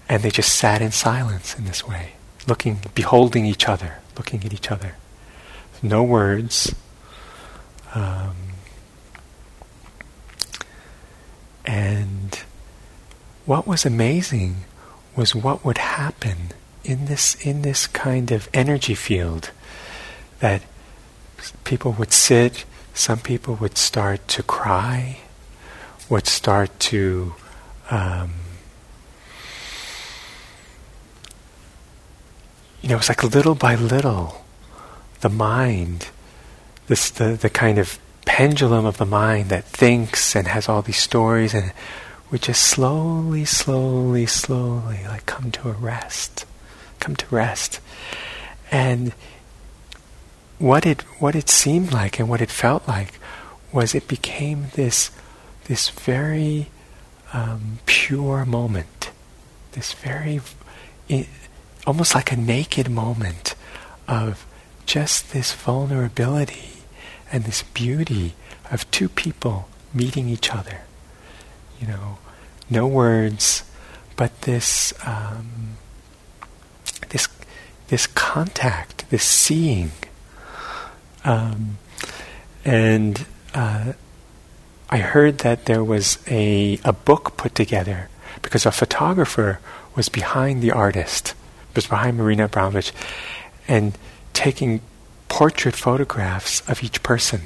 And 0.08 0.22
they 0.22 0.30
just 0.30 0.54
sat 0.54 0.82
in 0.82 0.90
silence 0.90 1.56
in 1.56 1.66
this 1.66 1.86
way, 1.86 2.14
looking, 2.48 2.80
beholding 2.94 3.46
each 3.46 3.68
other, 3.68 3.98
looking 4.16 4.44
at 4.44 4.52
each 4.52 4.70
other. 4.70 4.96
No 5.82 6.02
words. 6.02 6.74
Um, 7.94 8.34
and 11.64 12.34
what 13.46 13.66
was 13.66 13.84
amazing 13.84 14.64
was 15.16 15.34
what 15.34 15.64
would 15.64 15.78
happen 15.78 16.52
in 16.84 17.06
this 17.06 17.34
in 17.34 17.62
this 17.62 17.86
kind 17.86 18.30
of 18.30 18.48
energy 18.54 18.94
field 18.94 19.50
that 20.38 20.62
people 21.64 21.92
would 21.92 22.12
sit, 22.12 22.64
some 22.94 23.18
people 23.18 23.54
would 23.56 23.76
start 23.76 24.26
to 24.28 24.42
cry, 24.42 25.18
would 26.08 26.26
start 26.26 26.78
to 26.80 27.34
um, 27.90 28.32
you 32.82 32.88
know, 32.88 32.96
it's 32.96 33.08
like 33.08 33.22
little 33.22 33.54
by 33.54 33.74
little, 33.74 34.39
the 35.20 35.28
mind, 35.28 36.08
this 36.86 37.10
the, 37.10 37.30
the 37.30 37.50
kind 37.50 37.78
of 37.78 37.98
pendulum 38.24 38.84
of 38.84 38.98
the 38.98 39.06
mind 39.06 39.48
that 39.50 39.64
thinks 39.64 40.36
and 40.36 40.48
has 40.48 40.68
all 40.68 40.82
these 40.82 40.98
stories 40.98 41.54
and 41.54 41.72
would 42.30 42.42
just 42.42 42.62
slowly, 42.62 43.44
slowly, 43.44 44.26
slowly 44.26 45.00
like 45.06 45.26
come 45.26 45.50
to 45.50 45.68
a 45.68 45.72
rest. 45.72 46.46
Come 47.00 47.16
to 47.16 47.26
rest. 47.34 47.80
And 48.70 49.12
what 50.58 50.84
it 50.84 51.02
what 51.18 51.34
it 51.34 51.48
seemed 51.48 51.92
like 51.92 52.20
and 52.20 52.28
what 52.28 52.40
it 52.40 52.50
felt 52.50 52.86
like 52.86 53.18
was 53.72 53.94
it 53.94 54.06
became 54.06 54.66
this 54.74 55.10
this 55.64 55.88
very 55.88 56.68
um, 57.32 57.78
pure 57.86 58.44
moment, 58.44 59.10
this 59.72 59.92
very 59.92 60.40
almost 61.86 62.14
like 62.14 62.30
a 62.30 62.36
naked 62.36 62.90
moment 62.90 63.54
of 64.06 64.46
just 64.90 65.32
this 65.32 65.52
vulnerability 65.52 66.82
and 67.30 67.44
this 67.44 67.62
beauty 67.62 68.34
of 68.72 68.90
two 68.90 69.08
people 69.08 69.68
meeting 69.94 70.28
each 70.28 70.52
other. 70.52 70.80
You 71.80 71.86
know, 71.86 72.18
no 72.68 72.88
words, 72.88 73.62
but 74.16 74.40
this 74.40 74.92
um, 75.06 75.76
this 77.10 77.28
this 77.86 78.08
contact, 78.08 79.08
this 79.10 79.22
seeing, 79.22 79.92
um, 81.24 81.78
and 82.64 83.24
uh, 83.54 83.92
I 84.90 84.98
heard 84.98 85.38
that 85.38 85.66
there 85.66 85.84
was 85.84 86.18
a 86.26 86.80
a 86.84 86.92
book 86.92 87.36
put 87.36 87.54
together 87.54 88.08
because 88.42 88.66
a 88.66 88.72
photographer 88.72 89.60
was 89.94 90.08
behind 90.08 90.62
the 90.62 90.72
artist, 90.72 91.34
was 91.76 91.86
behind 91.86 92.16
Marina 92.16 92.46
Abramovich, 92.46 92.92
and 93.68 93.96
taking 94.32 94.80
portrait 95.28 95.76
photographs 95.76 96.60
of 96.68 96.82
each 96.82 97.02
person. 97.02 97.42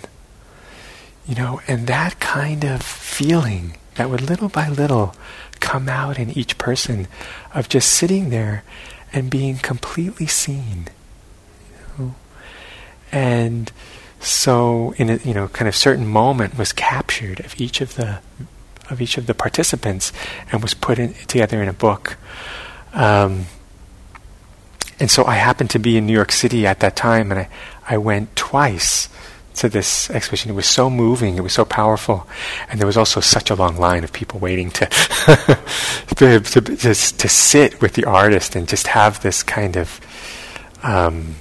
You 1.27 1.35
know, 1.35 1.61
and 1.67 1.87
that 1.87 2.21
kind 2.21 2.65
of 2.65 2.83
feeling 2.83 3.77
that 3.95 4.11
would 4.11 4.21
little 4.21 4.49
by 4.49 4.69
little 4.69 5.15
come 5.61 5.89
out 5.89 6.19
in 6.19 6.31
each 6.31 6.59
person 6.59 7.07
of 7.55 7.69
just 7.69 7.91
sitting 7.91 8.31
there 8.31 8.65
and 9.13 9.31
being 9.31 9.57
completely 9.57 10.27
seen. 10.27 10.89
You 11.99 12.05
know? 12.05 12.15
And 13.13 13.73
so 14.21 14.95
in 14.97 15.11
a 15.11 15.17
you 15.17 15.35
know 15.35 15.49
kind 15.49 15.69
of 15.69 15.77
certain 15.77 16.07
moment 16.07 16.59
was 16.59 16.73
captured 16.73 17.41
of 17.41 17.61
each 17.61 17.81
of 17.81 17.95
the 17.95 18.21
of 18.91 19.01
each 19.01 19.17
of 19.17 19.27
the 19.27 19.35
participants 19.35 20.13
and 20.51 20.63
was 20.63 20.75
put 20.75 20.99
in, 20.99 21.15
together 21.27 21.63
in 21.63 21.69
a 21.69 21.73
book. 21.73 22.17
Um, 22.93 23.47
and 25.01 25.11
so 25.11 25.25
I 25.25 25.35
happened 25.35 25.71
to 25.71 25.79
be 25.79 25.97
in 25.97 26.07
New 26.07 26.13
York 26.13 26.33
City 26.33 26.67
at 26.67 26.81
that 26.81 26.97
time, 26.97 27.31
and 27.31 27.41
I, 27.41 27.49
I 27.89 27.99
went 27.99 28.35
twice 28.37 29.09
to 29.57 29.69
this 29.69 30.11
exhibition. 30.11 30.51
It 30.51 30.55
was 30.55 30.67
so 30.67 30.91
moving, 30.91 31.37
it 31.37 31.43
was 31.43 31.53
so 31.53 31.65
powerful, 31.65 32.27
and 32.69 32.81
there 32.81 32.87
was 32.87 32.97
also 32.97 33.21
such 33.21 33.51
a 33.51 33.55
long 33.55 33.77
line 33.77 34.05
of 34.05 34.13
people 34.13 34.41
waiting 34.41 34.71
to 34.73 34.87
to, 36.17 36.41
to, 36.41 36.61
to, 36.61 36.95
to, 36.95 37.29
sit 37.29 37.81
with 37.81 37.95
the 37.95 38.05
artist 38.05 38.57
and 38.57 38.69
just 38.69 38.89
have 38.89 39.23
this 39.23 39.43
kind 39.43 39.77
of 39.77 40.01
um, 40.83 41.37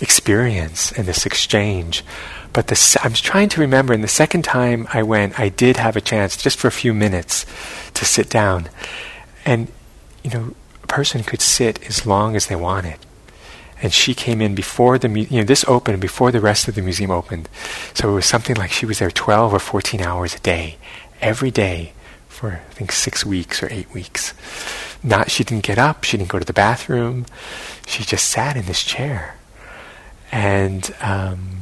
experience 0.00 0.92
and 0.92 1.06
this 1.06 1.26
exchange. 1.26 2.04
But 2.52 2.70
I'm 3.02 3.12
trying 3.12 3.50
to 3.50 3.60
remember, 3.60 3.92
and 3.92 4.02
the 4.02 4.08
second 4.08 4.42
time 4.42 4.88
I 4.92 5.02
went, 5.02 5.38
I 5.38 5.48
did 5.48 5.76
have 5.76 5.96
a 5.96 6.00
chance, 6.00 6.36
just 6.36 6.58
for 6.58 6.68
a 6.68 6.72
few 6.72 6.94
minutes, 6.94 7.44
to 7.94 8.04
sit 8.04 8.28
down, 8.30 8.68
and 9.44 9.68
you 10.22 10.30
know, 10.30 10.54
person 10.88 11.22
could 11.22 11.40
sit 11.40 11.82
as 11.86 12.06
long 12.06 12.34
as 12.34 12.46
they 12.46 12.56
wanted. 12.56 12.98
And 13.80 13.92
she 13.92 14.12
came 14.14 14.40
in 14.40 14.54
before 14.54 14.98
the 14.98 15.08
you 15.08 15.38
know 15.38 15.44
this 15.44 15.64
opened 15.68 16.00
before 16.00 16.32
the 16.32 16.40
rest 16.40 16.66
of 16.66 16.74
the 16.74 16.82
museum 16.82 17.12
opened. 17.12 17.48
So 17.94 18.10
it 18.10 18.14
was 18.14 18.26
something 18.26 18.56
like 18.56 18.72
she 18.72 18.86
was 18.86 18.98
there 18.98 19.10
12 19.10 19.54
or 19.54 19.58
14 19.60 20.00
hours 20.00 20.34
a 20.34 20.40
day 20.40 20.78
every 21.20 21.50
day 21.50 21.92
for 22.28 22.52
i 22.52 22.72
think 22.72 22.92
6 22.92 23.24
weeks 23.24 23.62
or 23.62 23.68
8 23.70 23.92
weeks. 23.94 24.34
Not 25.02 25.30
she 25.30 25.44
didn't 25.44 25.64
get 25.64 25.78
up 25.78 26.02
she 26.02 26.16
didn't 26.16 26.30
go 26.30 26.40
to 26.40 26.44
the 26.44 26.52
bathroom. 26.52 27.26
She 27.86 28.02
just 28.02 28.28
sat 28.28 28.56
in 28.56 28.66
this 28.66 28.82
chair. 28.82 29.36
And 30.32 30.94
um, 31.00 31.58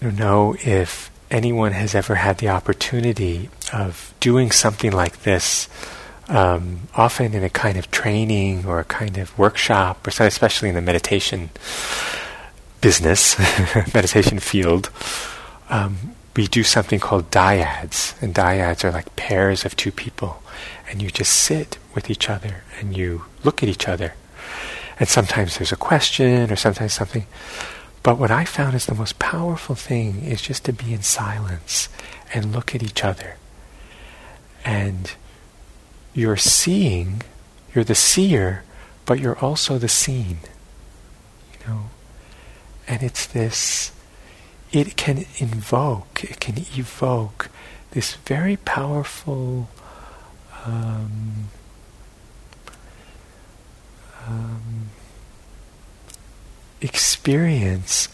I 0.00 0.04
don't 0.04 0.18
know 0.18 0.56
if 0.60 1.09
anyone 1.30 1.72
has 1.72 1.94
ever 1.94 2.16
had 2.16 2.38
the 2.38 2.48
opportunity 2.48 3.48
of 3.72 4.12
doing 4.20 4.50
something 4.50 4.92
like 4.92 5.22
this 5.22 5.68
um, 6.30 6.88
often 6.94 7.34
in 7.34 7.42
a 7.42 7.50
kind 7.50 7.76
of 7.76 7.90
training 7.90 8.64
or 8.64 8.78
a 8.78 8.84
kind 8.84 9.18
of 9.18 9.36
workshop, 9.36 10.06
or 10.06 10.10
especially 10.24 10.68
in 10.68 10.76
the 10.76 10.80
meditation 10.80 11.50
business, 12.80 13.38
meditation 13.94 14.38
field, 14.38 14.90
um, 15.68 16.14
we 16.36 16.46
do 16.46 16.62
something 16.62 17.00
called 17.00 17.30
dyads, 17.30 18.20
and 18.22 18.34
dyads 18.34 18.84
are 18.84 18.92
like 18.92 19.14
pairs 19.16 19.64
of 19.64 19.76
two 19.76 19.90
people, 19.90 20.40
and 20.88 21.02
you 21.02 21.10
just 21.10 21.32
sit 21.32 21.78
with 21.94 22.08
each 22.08 22.30
other 22.30 22.62
and 22.78 22.96
you 22.96 23.24
look 23.42 23.62
at 23.62 23.68
each 23.68 23.88
other, 23.88 24.14
and 25.00 25.08
sometimes 25.08 25.58
there's 25.58 25.72
a 25.72 25.76
question 25.76 26.50
or 26.50 26.56
sometimes 26.56 26.92
something, 26.92 27.26
But 28.02 28.18
what 28.18 28.30
I 28.30 28.44
found 28.44 28.74
is 28.74 28.86
the 28.86 28.94
most 28.94 29.18
powerful 29.18 29.74
thing 29.74 30.24
is 30.24 30.40
just 30.40 30.64
to 30.64 30.72
be 30.72 30.94
in 30.94 31.02
silence 31.02 31.88
and 32.32 32.52
look 32.52 32.74
at 32.74 32.82
each 32.82 33.04
other. 33.04 33.36
And 34.64 35.12
you're 36.14 36.36
seeing, 36.36 37.22
you're 37.74 37.84
the 37.84 37.94
seer, 37.94 38.64
but 39.04 39.20
you're 39.20 39.38
also 39.38 39.76
the 39.78 39.88
seen. 39.88 40.38
You 41.52 41.68
know? 41.68 41.80
And 42.88 43.02
it's 43.02 43.26
this, 43.26 43.92
it 44.72 44.96
can 44.96 45.26
invoke, 45.38 46.24
it 46.24 46.40
can 46.40 46.58
evoke 46.58 47.50
this 47.90 48.14
very 48.14 48.56
powerful 48.56 49.68
um, 50.64 51.48
um, 54.26 54.90
experience 56.80 57.09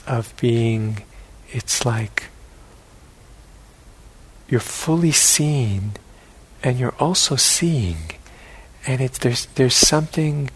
of 0.06 0.34
being, 0.40 1.02
it's 1.50 1.84
like 1.84 2.24
you're 4.48 4.60
fully 4.60 5.12
seen 5.12 5.92
and 6.62 6.78
you're 6.78 6.94
also 6.98 7.36
seeing. 7.36 7.96
And 8.86 9.00
it's, 9.00 9.18
there's, 9.18 9.46
there's 9.46 9.74
something, 9.74 10.50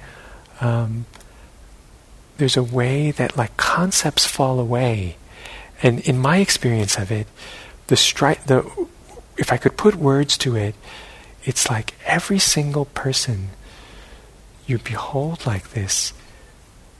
um, 0.60 1.06
there's 2.36 2.56
a 2.56 2.62
way 2.62 3.10
that 3.10 3.36
like 3.36 3.56
concepts 3.56 4.26
fall 4.26 4.60
away. 4.60 5.16
And 5.82 6.00
in 6.00 6.18
my 6.18 6.38
experience 6.38 6.98
of 6.98 7.10
it, 7.10 7.26
the 7.86 7.96
stri- 7.96 8.42
the, 8.44 8.70
if 9.36 9.52
I 9.52 9.56
could 9.56 9.76
put 9.76 9.94
words 9.94 10.36
to 10.38 10.56
it, 10.56 10.74
it's 11.44 11.70
like 11.70 11.94
every 12.06 12.38
single 12.38 12.84
person 12.84 13.48
you 14.66 14.78
behold 14.78 15.46
like 15.46 15.70
this 15.70 16.12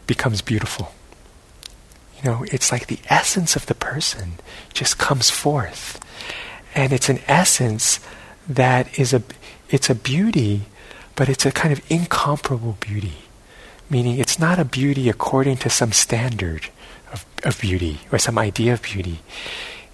becomes 0.07 0.43
beautiful. 0.43 0.93
You 2.23 2.31
know, 2.31 2.45
it's 2.51 2.71
like 2.71 2.87
the 2.87 2.99
essence 3.09 3.57
of 3.57 3.67
the 3.67 3.75
person 3.75 4.33
just 4.73 4.99
comes 4.99 5.31
forth. 5.31 5.99
And 6.75 6.93
it's 6.93 7.09
an 7.09 7.21
essence 7.27 8.01
that 8.49 8.99
is 8.99 9.13
a 9.13 9.23
it's 9.71 9.89
a 9.89 9.95
beauty, 9.95 10.63
but 11.17 11.29
it's 11.29 11.47
a 11.47 11.53
kind 11.53 11.73
of 11.73 11.81
incomparable 11.91 12.77
beauty. 12.81 13.19
Meaning 13.89 14.19
it's 14.19 14.39
not 14.39 14.59
a 14.59 14.65
beauty 14.65 15.09
according 15.09 15.57
to 15.59 15.71
some 15.71 15.93
standard 15.93 16.69
of, 17.13 17.25
of 17.45 17.61
beauty 17.61 18.01
or 18.13 18.19
some 18.19 18.39
idea 18.39 18.75
of 18.75 18.83
beauty. 18.83 19.21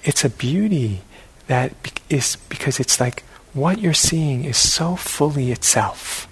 It's 0.04 0.24
a 0.24 0.30
beauty 0.30 1.02
that 1.46 1.72
is 2.10 2.36
because 2.48 2.80
it's 2.80 3.00
like 3.00 3.22
what 3.54 3.78
you're 3.78 3.94
seeing 3.94 4.44
is 4.44 4.56
so 4.56 4.96
fully 4.96 5.52
itself. 5.52 6.28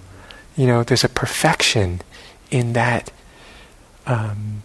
You 0.56 0.66
know, 0.66 0.82
there's 0.82 1.04
a 1.04 1.08
perfection 1.08 2.00
in 2.50 2.74
that 2.74 3.10
um, 4.06 4.62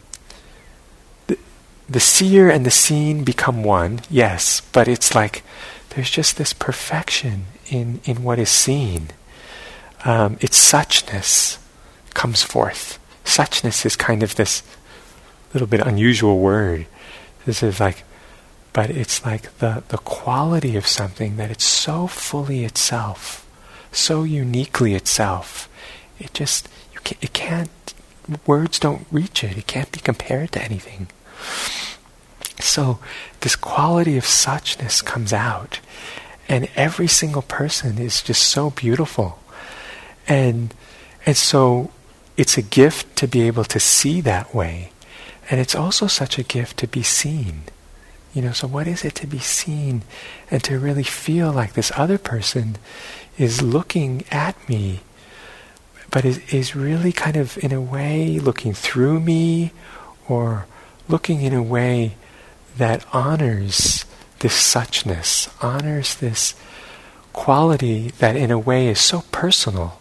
the 1.90 2.00
seer 2.00 2.50
and 2.50 2.66
the 2.66 2.72
seen 2.72 3.24
become 3.24 3.64
one, 3.64 4.02
yes, 4.10 4.62
but 4.62 4.88
it's 4.88 5.16
like 5.16 5.44
there's 5.90 6.10
just 6.10 6.38
this 6.38 6.54
perfection 6.54 7.46
in, 7.68 8.00
in 8.06 8.24
what 8.24 8.38
is 8.38 8.50
seen. 8.50 9.10
Um, 10.06 10.38
its 10.40 10.58
suchness 10.58 11.58
comes 12.14 12.44
forth. 12.44 13.00
Suchness 13.26 13.86
is 13.86 13.96
kind 13.96 14.22
of 14.22 14.36
this 14.36 14.62
little 15.54 15.68
bit 15.68 15.82
unusual 15.82 16.40
word. 16.40 16.86
This 17.46 17.64
is 17.64 17.80
like, 17.80 18.04
but 18.72 18.92
it's 18.92 19.26
like 19.26 19.58
the, 19.58 19.84
the 19.88 19.98
quality 19.98 20.78
of 20.78 20.86
something 20.86 21.38
that 21.38 21.50
it's 21.50 21.66
so 21.66 22.06
fully 22.06 22.66
itself, 22.66 23.48
so 23.92 24.24
uniquely 24.24 24.94
itself. 24.94 25.68
It 26.20 26.34
just, 26.36 26.70
you 26.94 27.00
can, 27.04 27.18
it 27.22 27.34
can't, 27.34 27.72
words 28.46 28.78
don't 28.78 29.08
reach 29.12 29.44
it. 29.44 29.58
It 29.58 29.66
can't 29.66 29.92
be 29.92 30.00
compared 30.00 30.52
to 30.52 30.64
anything. 30.64 31.08
So 32.60 33.00
this 33.42 33.56
quality 33.56 34.18
of 34.18 34.26
suchness 34.26 35.04
comes 35.04 35.34
out, 35.34 35.80
and 36.48 36.70
every 36.76 37.08
single 37.08 37.42
person 37.42 37.98
is 37.98 38.22
just 38.22 38.44
so 38.44 38.70
beautiful, 38.72 39.40
and 40.28 40.74
and 41.26 41.38
so 41.38 41.92
it's 42.38 42.58
a 42.58 42.62
gift 42.62 43.16
to 43.18 43.28
be 43.28 43.42
able 43.48 43.66
to 43.66 43.80
see 43.80 44.22
that 44.22 44.54
way, 44.54 44.92
and 45.50 45.60
it's 45.60 45.76
also 45.76 46.08
such 46.08 46.38
a 46.38 46.44
gift 46.44 46.78
to 46.78 46.88
be 46.88 47.04
seen. 47.04 47.64
You 48.34 48.44
know, 48.44 48.52
so 48.52 48.68
what 48.68 48.88
is 48.88 49.04
it 49.04 49.16
to 49.16 49.28
be 49.28 49.40
seen 49.40 50.04
and 50.52 50.64
to 50.64 50.78
really 50.78 51.04
feel 51.04 51.52
like 51.52 51.74
this 51.74 51.92
other 51.96 52.18
person 52.20 52.78
is 53.38 53.62
looking 53.62 54.24
at 54.32 54.56
me, 54.70 55.00
but 56.12 56.26
is, 56.26 56.38
is 56.54 56.76
really 56.76 57.12
kind 57.12 57.36
of 57.36 57.58
in 57.64 57.72
a 57.72 57.82
way 57.82 58.38
looking 58.40 58.74
through 58.74 59.20
me 59.20 59.72
or 60.28 60.68
looking 61.10 61.42
in 61.42 61.54
a 61.54 61.62
way 61.62 62.16
that 62.78 63.06
honors 63.12 64.06
this 64.40 64.54
suchness, 64.54 65.50
honors 65.62 66.16
this 66.16 66.56
quality 67.34 68.10
that 68.20 68.36
in 68.36 68.52
a 68.52 68.60
way 68.60 68.88
is 68.88 69.00
so 69.00 69.24
personal, 69.32 70.00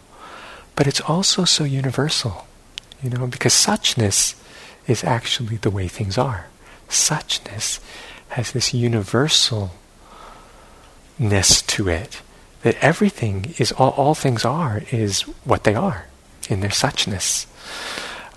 but 0.75 0.87
it's 0.87 1.01
also 1.01 1.43
so 1.43 1.65
universal, 1.65 2.47
you 3.03 3.09
know, 3.09 3.27
because 3.27 3.53
suchness 3.53 4.35
is 4.87 5.03
actually 5.03 5.57
the 5.57 5.69
way 5.69 5.87
things 5.87 6.17
are. 6.17 6.47
Suchness 6.87 7.79
has 8.29 8.51
this 8.51 8.71
universalness 8.71 9.69
to 11.67 11.89
it, 11.89 12.21
that 12.61 12.77
everything 12.81 13.53
is, 13.57 13.71
all, 13.73 13.91
all 13.91 14.15
things 14.15 14.45
are, 14.45 14.83
is 14.91 15.21
what 15.43 15.63
they 15.63 15.75
are 15.75 16.05
in 16.49 16.61
their 16.61 16.69
suchness. 16.69 17.45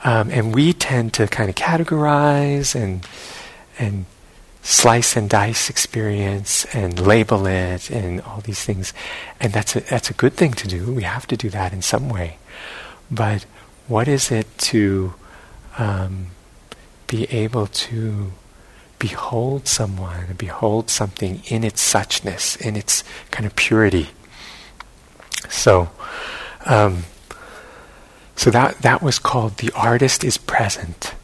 Um, 0.05 0.31
and 0.31 0.55
we 0.55 0.73
tend 0.73 1.13
to 1.15 1.29
kind 1.29 1.49
of 1.49 1.55
categorize 1.55 2.75
and 2.75 3.07
and 3.79 4.07
slice 4.63 5.17
and 5.17 5.29
dice 5.29 5.71
experience 5.71 6.65
and 6.75 6.99
label 7.05 7.47
it 7.47 7.91
and 7.91 8.21
all 8.23 8.41
these 8.41 8.63
things, 8.65 8.93
and 9.41 9.53
that's 9.53 9.77
a, 9.77 9.81
that's 9.81 10.11
a 10.11 10.15
good 10.15 10.35
thing 10.35 10.53
to 10.55 10.69
do. 10.69 10.93
We 10.93 11.03
have 11.03 11.27
to 11.29 11.37
do 11.37 11.51
that 11.51 11.73
in 11.73 11.83
some 11.83 12.09
way, 12.09 12.39
but 13.11 13.47
what 13.89 14.09
is 14.09 14.31
it 14.31 14.47
to 14.59 15.15
um, 15.79 16.29
be 17.07 17.25
able 17.25 17.67
to 17.67 18.33
behold 18.99 19.67
someone, 19.67 20.25
and 20.29 20.39
behold 20.39 20.91
something 20.91 21.43
in 21.47 21.65
its 21.65 21.83
suchness, 21.83 22.61
in 22.61 22.77
its 22.77 23.05
kind 23.31 23.47
of 23.47 23.55
purity? 23.57 24.09
So. 25.49 25.91
Um, 26.65 27.05
so 28.43 28.51
that 28.51 28.79
that 28.79 29.01
was 29.05 29.21
called 29.21 29.59
the 29.59 29.71
artist 29.71 30.25
is 30.25 30.37
present, 30.37 31.15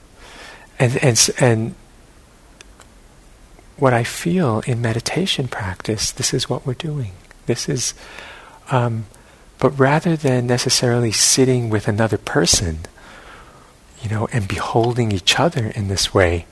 and 0.79 0.97
and 0.99 1.31
and 1.41 1.75
what 3.77 3.93
I 3.93 4.05
feel 4.05 4.61
in 4.69 4.81
meditation 4.81 5.49
practice, 5.49 6.13
this 6.13 6.33
is 6.33 6.49
what 6.49 6.65
we're 6.65 6.75
doing. 6.75 7.11
This 7.47 7.69
is, 7.69 7.93
um, 8.71 9.07
but 9.59 9.71
rather 9.71 10.15
than 10.15 10.47
necessarily 10.47 11.11
sitting 11.11 11.71
with 11.71 11.89
another 11.89 12.19
person, 12.19 12.87
you 14.01 14.09
know, 14.09 14.29
and 14.33 14.47
beholding 14.47 15.11
each 15.11 15.41
other 15.41 15.73
in 15.75 15.89
this 15.89 16.15
way, 16.15 16.47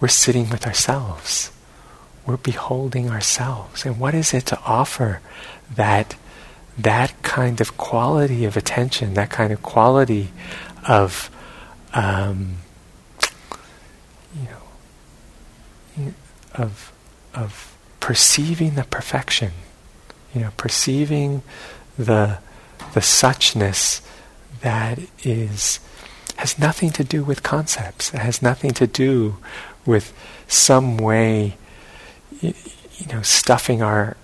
we're 0.00 0.08
sitting 0.08 0.50
with 0.50 0.66
ourselves. 0.66 1.50
We're 2.26 2.36
beholding 2.36 3.08
ourselves, 3.08 3.86
and 3.86 3.98
what 3.98 4.12
is 4.12 4.34
it 4.34 4.44
to 4.52 4.60
offer 4.66 5.22
that? 5.74 6.14
That 6.78 7.14
kind 7.22 7.60
of 7.60 7.76
quality 7.76 8.44
of 8.44 8.56
attention, 8.56 9.14
that 9.14 9.30
kind 9.30 9.52
of 9.52 9.62
quality 9.62 10.30
of, 10.88 11.30
um, 11.92 12.56
you 14.36 14.48
know, 15.96 16.12
of 16.54 16.92
of 17.34 17.76
perceiving 18.00 18.74
the 18.74 18.84
perfection, 18.84 19.52
you 20.34 20.40
know, 20.40 20.50
perceiving 20.56 21.42
the 21.96 22.38
the 22.92 23.00
suchness 23.00 24.00
that 24.60 24.98
is 25.22 25.80
has 26.36 26.58
nothing 26.58 26.90
to 26.90 27.04
do 27.04 27.22
with 27.22 27.42
concepts. 27.42 28.12
It 28.12 28.18
has 28.18 28.42
nothing 28.42 28.72
to 28.72 28.86
do 28.86 29.36
with 29.86 30.12
some 30.48 30.96
way, 30.96 31.56
you, 32.40 32.54
know, 33.12 33.22
stuffing 33.22 33.82
our 33.82 34.16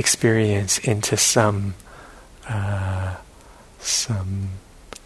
experience 0.00 0.78
into 0.78 1.16
some 1.16 1.74
uh, 2.48 3.16
some 3.78 4.48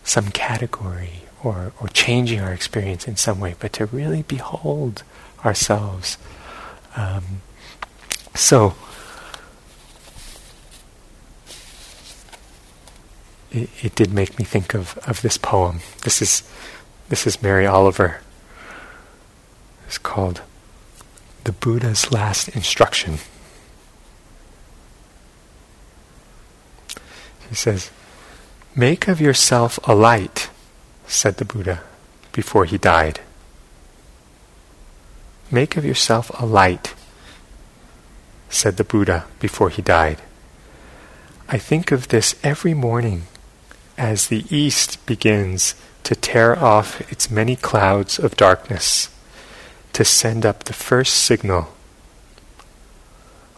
some 0.04 0.30
category 0.30 1.24
or 1.42 1.72
or 1.80 1.88
changing 1.88 2.40
our 2.40 2.52
experience 2.54 3.06
in 3.06 3.16
some 3.16 3.40
way, 3.40 3.54
but 3.58 3.72
to 3.74 3.86
really 3.86 4.22
behold 4.22 5.02
ourselves. 5.44 6.16
Um, 6.96 7.42
so. 8.34 8.74
It, 13.50 13.70
it 13.84 13.94
did 13.94 14.12
make 14.12 14.36
me 14.36 14.44
think 14.44 14.74
of, 14.74 14.98
of 15.06 15.22
this 15.22 15.38
poem. 15.38 15.78
This 16.02 16.20
is 16.20 16.42
this 17.08 17.24
is 17.24 17.40
Mary 17.40 17.66
Oliver. 17.66 18.20
It's 19.86 19.98
called 19.98 20.40
The 21.44 21.52
Buddha's 21.52 22.10
Last 22.10 22.48
Instruction. 22.48 23.18
He 27.48 27.54
says, 27.54 27.90
Make 28.74 29.08
of 29.08 29.20
yourself 29.20 29.78
a 29.84 29.94
light, 29.94 30.50
said 31.06 31.36
the 31.36 31.44
Buddha 31.44 31.82
before 32.32 32.64
he 32.64 32.78
died. 32.78 33.20
make 35.50 35.76
of 35.76 35.84
yourself 35.84 36.30
a 36.40 36.44
light, 36.44 36.94
said 38.48 38.76
the 38.76 38.84
Buddha 38.84 39.24
before 39.38 39.70
he 39.70 39.82
died. 39.82 40.20
I 41.48 41.58
think 41.58 41.92
of 41.92 42.08
this 42.08 42.34
every 42.42 42.74
morning 42.74 43.24
as 43.96 44.26
the 44.26 44.44
east 44.50 45.04
begins 45.06 45.74
to 46.02 46.14
tear 46.14 46.58
off 46.58 47.00
its 47.12 47.30
many 47.30 47.56
clouds 47.56 48.18
of 48.18 48.36
darkness, 48.36 49.08
to 49.92 50.04
send 50.04 50.44
up 50.44 50.64
the 50.64 50.72
first 50.72 51.14
signal. 51.14 51.68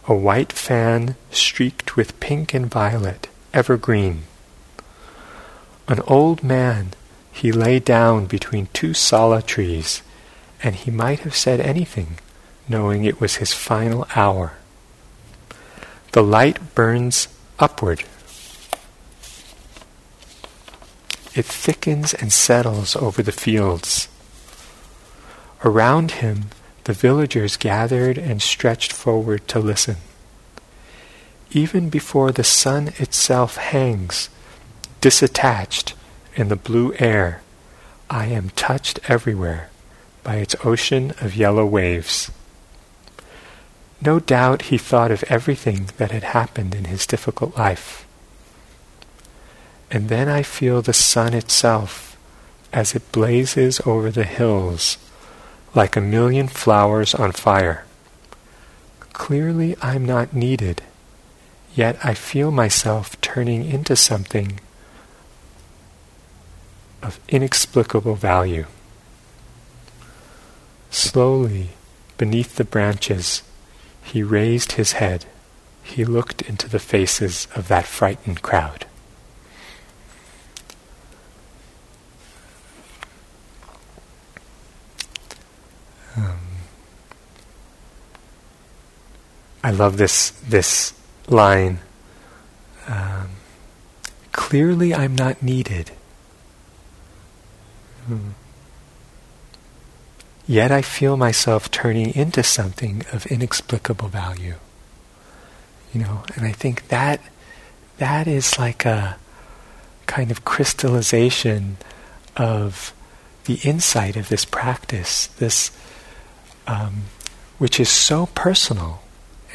A 0.07 0.13
white 0.13 0.53
fan 0.53 1.15
streaked 1.31 1.95
with 1.95 2.19
pink 2.19 2.53
and 2.53 2.67
violet, 2.67 3.26
evergreen. 3.57 4.23
An 5.87 5.99
old 6.07 6.43
man, 6.43 6.93
he 7.31 7.51
lay 7.51 7.79
down 7.79 8.25
between 8.25 8.69
two 8.71 8.93
sala 8.93 9.41
trees, 9.41 10.03
and 10.61 10.75
he 10.75 10.91
might 10.91 11.21
have 11.21 11.35
said 11.35 11.59
anything, 11.59 12.19
knowing 12.69 13.03
it 13.03 13.19
was 13.19 13.35
his 13.35 13.53
final 13.53 14.07
hour. 14.15 14.53
The 16.11 16.23
light 16.23 16.75
burns 16.75 17.27
upward 17.59 18.03
It 21.37 21.45
thickens 21.45 22.15
and 22.15 22.33
settles 22.33 22.95
over 22.95 23.21
the 23.21 23.31
fields. 23.31 24.07
Around 25.63 26.13
him, 26.13 26.45
the 26.85 26.93
villagers 26.93 27.57
gathered 27.57 28.17
and 28.17 28.41
stretched 28.41 28.91
forward 28.91 29.47
to 29.49 29.59
listen. 29.59 29.97
Even 31.51 31.89
before 31.89 32.31
the 32.31 32.43
sun 32.43 32.89
itself 32.97 33.57
hangs, 33.57 34.29
disattached 35.01 35.93
in 36.35 36.49
the 36.49 36.55
blue 36.55 36.93
air, 36.99 37.41
I 38.09 38.25
am 38.27 38.49
touched 38.51 38.99
everywhere 39.09 39.69
by 40.23 40.35
its 40.35 40.55
ocean 40.63 41.13
of 41.21 41.35
yellow 41.35 41.65
waves. 41.65 42.31
No 44.01 44.19
doubt 44.19 44.63
he 44.63 44.77
thought 44.77 45.11
of 45.11 45.23
everything 45.23 45.89
that 45.97 46.11
had 46.11 46.23
happened 46.23 46.75
in 46.75 46.85
his 46.85 47.07
difficult 47.07 47.57
life. 47.57 48.05
And 49.89 50.09
then 50.09 50.27
I 50.27 50.43
feel 50.43 50.81
the 50.81 50.93
sun 50.93 51.33
itself 51.33 52.17
as 52.73 52.93
it 52.93 53.11
blazes 53.11 53.81
over 53.85 54.11
the 54.11 54.25
hills 54.25 54.97
like 55.73 55.95
a 55.95 56.01
million 56.01 56.47
flowers 56.47 57.15
on 57.15 57.31
fire. 57.31 57.85
Clearly, 59.13 59.75
I'm 59.81 60.05
not 60.05 60.33
needed, 60.33 60.81
yet 61.77 61.95
I 62.03 62.15
feel 62.15 62.49
myself 62.49 63.21
turning 63.21 63.63
into 63.63 63.95
something 63.95 64.59
of 67.03 67.19
inexplicable 67.29 68.15
value. 68.15 68.65
Slowly, 70.89 71.69
beneath 72.17 72.55
the 72.55 72.63
branches, 72.63 73.43
he 74.03 74.23
raised 74.23 74.71
his 74.71 74.93
head. 74.93 75.25
He 75.83 76.03
looked 76.03 76.41
into 76.41 76.67
the 76.67 76.79
faces 76.79 77.47
of 77.55 77.67
that 77.67 77.85
frightened 77.85 78.41
crowd. 78.41 78.87
Um, 86.15 86.39
I 89.63 89.69
love 89.69 89.97
this 89.97 90.31
this 90.31 90.93
line. 91.27 91.79
Um, 92.87 93.29
Clearly, 94.37 94.93
I'm 94.93 95.15
not 95.15 95.41
needed. 95.41 95.91
Hmm. 98.05 98.29
Yet 100.45 100.71
I 100.71 100.81
feel 100.81 101.17
myself 101.17 101.69
turning 101.69 102.15
into 102.15 102.43
something 102.43 103.03
of 103.11 103.25
inexplicable 103.25 104.07
value. 104.07 104.53
You 105.93 106.01
know, 106.01 106.23
and 106.35 106.45
I 106.45 106.51
think 106.51 106.87
that 106.89 107.19
that 107.97 108.27
is 108.27 108.57
like 108.57 108.85
a 108.85 109.17
kind 110.05 110.31
of 110.31 110.45
crystallization 110.45 111.77
of 112.37 112.93
the 113.45 113.55
insight 113.63 114.15
of 114.15 114.29
this 114.29 114.45
practice, 114.45 115.27
this 115.27 115.71
um, 116.67 117.05
which 117.57 117.79
is 117.79 117.89
so 117.89 118.27
personal 118.27 119.01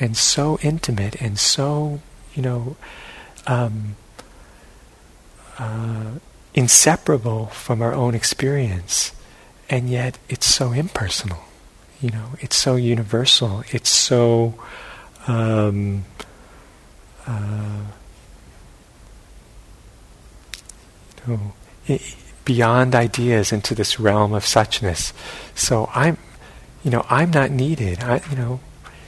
and 0.03 0.17
so 0.17 0.59
intimate 0.63 1.21
and 1.21 1.39
so, 1.39 2.01
you 2.35 2.43
know, 2.43 2.77
um, 3.47 3.97
uh, 5.59 6.13
inseparable 6.55 7.47
from 7.47 7.81
our 7.83 7.95
own 7.95 8.15
experience, 8.15 9.13
and 9.71 9.89
yet 9.89 10.19
it's 10.29 10.47
so 10.47 10.73
impersonal. 10.73 11.39
You 12.01 12.11
know, 12.11 12.31
it's 12.41 12.57
so 12.57 12.77
universal. 12.77 13.63
It's 13.71 13.91
so 13.91 14.55
um, 15.29 16.05
uh, 17.27 17.83
you 21.27 21.33
know, 21.33 21.53
it, 21.87 22.17
beyond 22.45 22.95
ideas 22.95 23.53
into 23.53 23.75
this 23.75 24.01
realm 24.01 24.35
of 24.35 24.45
suchness. 24.45 25.13
So 25.55 25.89
I'm 25.95 26.19
you 26.83 26.91
know, 26.91 27.07
I'm 27.09 27.31
not 27.31 27.53
needed. 27.53 28.03
I, 28.03 28.21
you 28.29 28.37
know, 28.37 28.61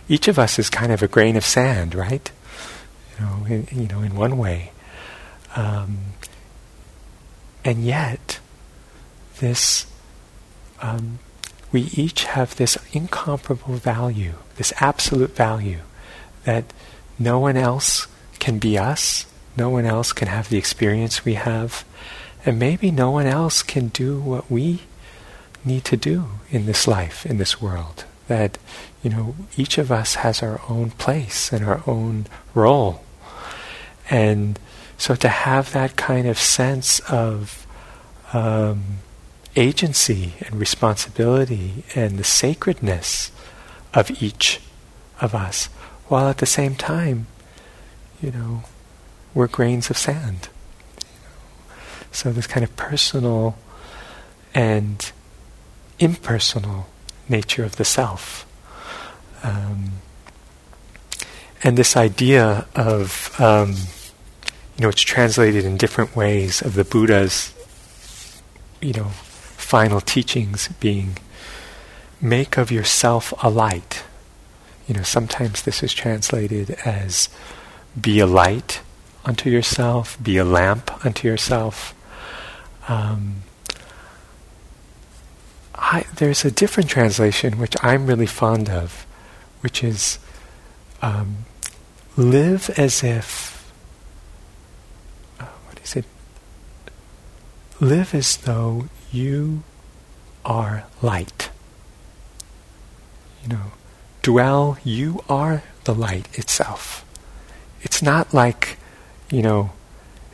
each 0.08 0.28
of 0.28 0.38
us 0.38 0.58
is 0.58 0.70
kind 0.70 0.92
of 0.92 1.02
a 1.02 1.08
grain 1.08 1.36
of 1.36 1.44
sand, 1.44 1.94
right? 1.94 2.30
You 3.18 3.24
know, 3.24 3.46
in, 3.46 3.68
you 3.72 3.88
know, 3.88 4.00
in 4.00 4.14
one 4.14 4.38
way. 4.38 4.72
Um, 5.56 5.98
and 7.64 7.84
yet, 7.84 8.40
this, 9.38 9.86
um, 10.82 11.18
we 11.72 11.82
each 11.94 12.24
have 12.24 12.56
this 12.56 12.76
incomparable 12.92 13.74
value, 13.74 14.34
this 14.56 14.72
absolute 14.80 15.34
value, 15.34 15.80
that 16.44 16.64
no 17.18 17.38
one 17.38 17.56
else 17.56 18.06
can 18.38 18.58
be 18.58 18.76
us, 18.76 19.26
no 19.56 19.70
one 19.70 19.86
else 19.86 20.12
can 20.12 20.28
have 20.28 20.48
the 20.48 20.58
experience 20.58 21.24
we 21.24 21.34
have, 21.34 21.84
and 22.44 22.58
maybe 22.58 22.90
no 22.90 23.10
one 23.10 23.26
else 23.26 23.62
can 23.62 23.88
do 23.88 24.20
what 24.20 24.50
we 24.50 24.80
need 25.64 25.84
to 25.86 25.96
do 25.96 26.26
in 26.50 26.66
this 26.66 26.86
life, 26.86 27.24
in 27.24 27.38
this 27.38 27.62
world. 27.62 28.04
That, 28.28 28.58
you 29.04 29.10
know, 29.10 29.36
each 29.58 29.76
of 29.76 29.92
us 29.92 30.16
has 30.16 30.42
our 30.42 30.62
own 30.68 30.90
place 30.90 31.52
and 31.52 31.62
our 31.64 31.82
own 31.86 32.26
role. 32.54 33.04
And 34.08 34.58
so 34.96 35.14
to 35.14 35.28
have 35.28 35.72
that 35.72 35.96
kind 35.96 36.26
of 36.26 36.38
sense 36.38 37.00
of 37.00 37.66
um, 38.32 38.98
agency 39.56 40.32
and 40.40 40.58
responsibility 40.58 41.84
and 41.94 42.18
the 42.18 42.24
sacredness 42.24 43.30
of 43.92 44.22
each 44.22 44.60
of 45.20 45.34
us, 45.34 45.66
while 46.08 46.28
at 46.28 46.38
the 46.38 46.46
same 46.46 46.74
time, 46.74 47.26
you 48.22 48.30
know, 48.30 48.62
we're 49.34 49.48
grains 49.48 49.90
of 49.90 49.98
sand. 49.98 50.48
So 52.10 52.32
this 52.32 52.46
kind 52.46 52.64
of 52.64 52.74
personal 52.76 53.58
and 54.54 55.12
impersonal 55.98 56.86
nature 57.28 57.64
of 57.64 57.76
the 57.76 57.84
self. 57.84 58.46
Um, 59.44 59.92
and 61.62 61.78
this 61.78 61.96
idea 61.96 62.66
of, 62.74 63.38
um, 63.40 63.74
you 64.76 64.82
know, 64.82 64.88
it's 64.88 65.02
translated 65.02 65.64
in 65.64 65.76
different 65.76 66.16
ways 66.16 66.60
of 66.60 66.74
the 66.74 66.84
Buddha's, 66.84 67.54
you 68.80 68.92
know, 68.92 69.10
final 69.56 70.00
teachings 70.00 70.68
being 70.80 71.18
make 72.20 72.56
of 72.56 72.72
yourself 72.72 73.32
a 73.42 73.50
light. 73.50 74.02
You 74.88 74.94
know, 74.94 75.02
sometimes 75.02 75.62
this 75.62 75.82
is 75.82 75.94
translated 75.94 76.70
as 76.84 77.28
be 77.98 78.18
a 78.18 78.26
light 78.26 78.80
unto 79.24 79.48
yourself, 79.48 80.22
be 80.22 80.36
a 80.36 80.44
lamp 80.44 81.04
unto 81.04 81.28
yourself. 81.28 81.94
Um, 82.88 83.36
I, 85.74 86.04
there's 86.16 86.44
a 86.44 86.50
different 86.50 86.90
translation 86.90 87.58
which 87.58 87.76
I'm 87.82 88.06
really 88.06 88.26
fond 88.26 88.68
of, 88.68 89.03
which 89.64 89.82
is 89.82 90.18
um, 91.00 91.46
live 92.18 92.68
as 92.76 93.02
if, 93.02 93.72
uh, 95.40 95.46
what 95.66 95.80
is 95.82 95.96
it? 95.96 96.04
Live 97.80 98.14
as 98.14 98.36
though 98.36 98.88
you 99.10 99.62
are 100.44 100.84
light. 101.00 101.48
You 103.42 103.48
know, 103.48 103.72
dwell, 104.20 104.76
you 104.84 105.24
are 105.30 105.62
the 105.84 105.94
light 105.94 106.38
itself. 106.38 107.02
It's 107.80 108.02
not 108.02 108.34
like, 108.34 108.76
you 109.30 109.40
know, 109.40 109.70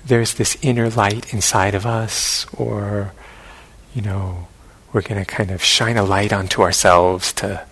there's 0.04 0.34
this 0.34 0.58
inner 0.60 0.90
light 0.90 1.32
inside 1.32 1.76
of 1.76 1.86
us, 1.86 2.46
or, 2.52 3.12
you 3.94 4.02
know, 4.02 4.48
we're 4.92 5.02
going 5.02 5.24
to 5.24 5.24
kind 5.24 5.52
of 5.52 5.62
shine 5.62 5.96
a 5.96 6.02
light 6.02 6.32
onto 6.32 6.62
ourselves 6.62 7.32
to, 7.34 7.64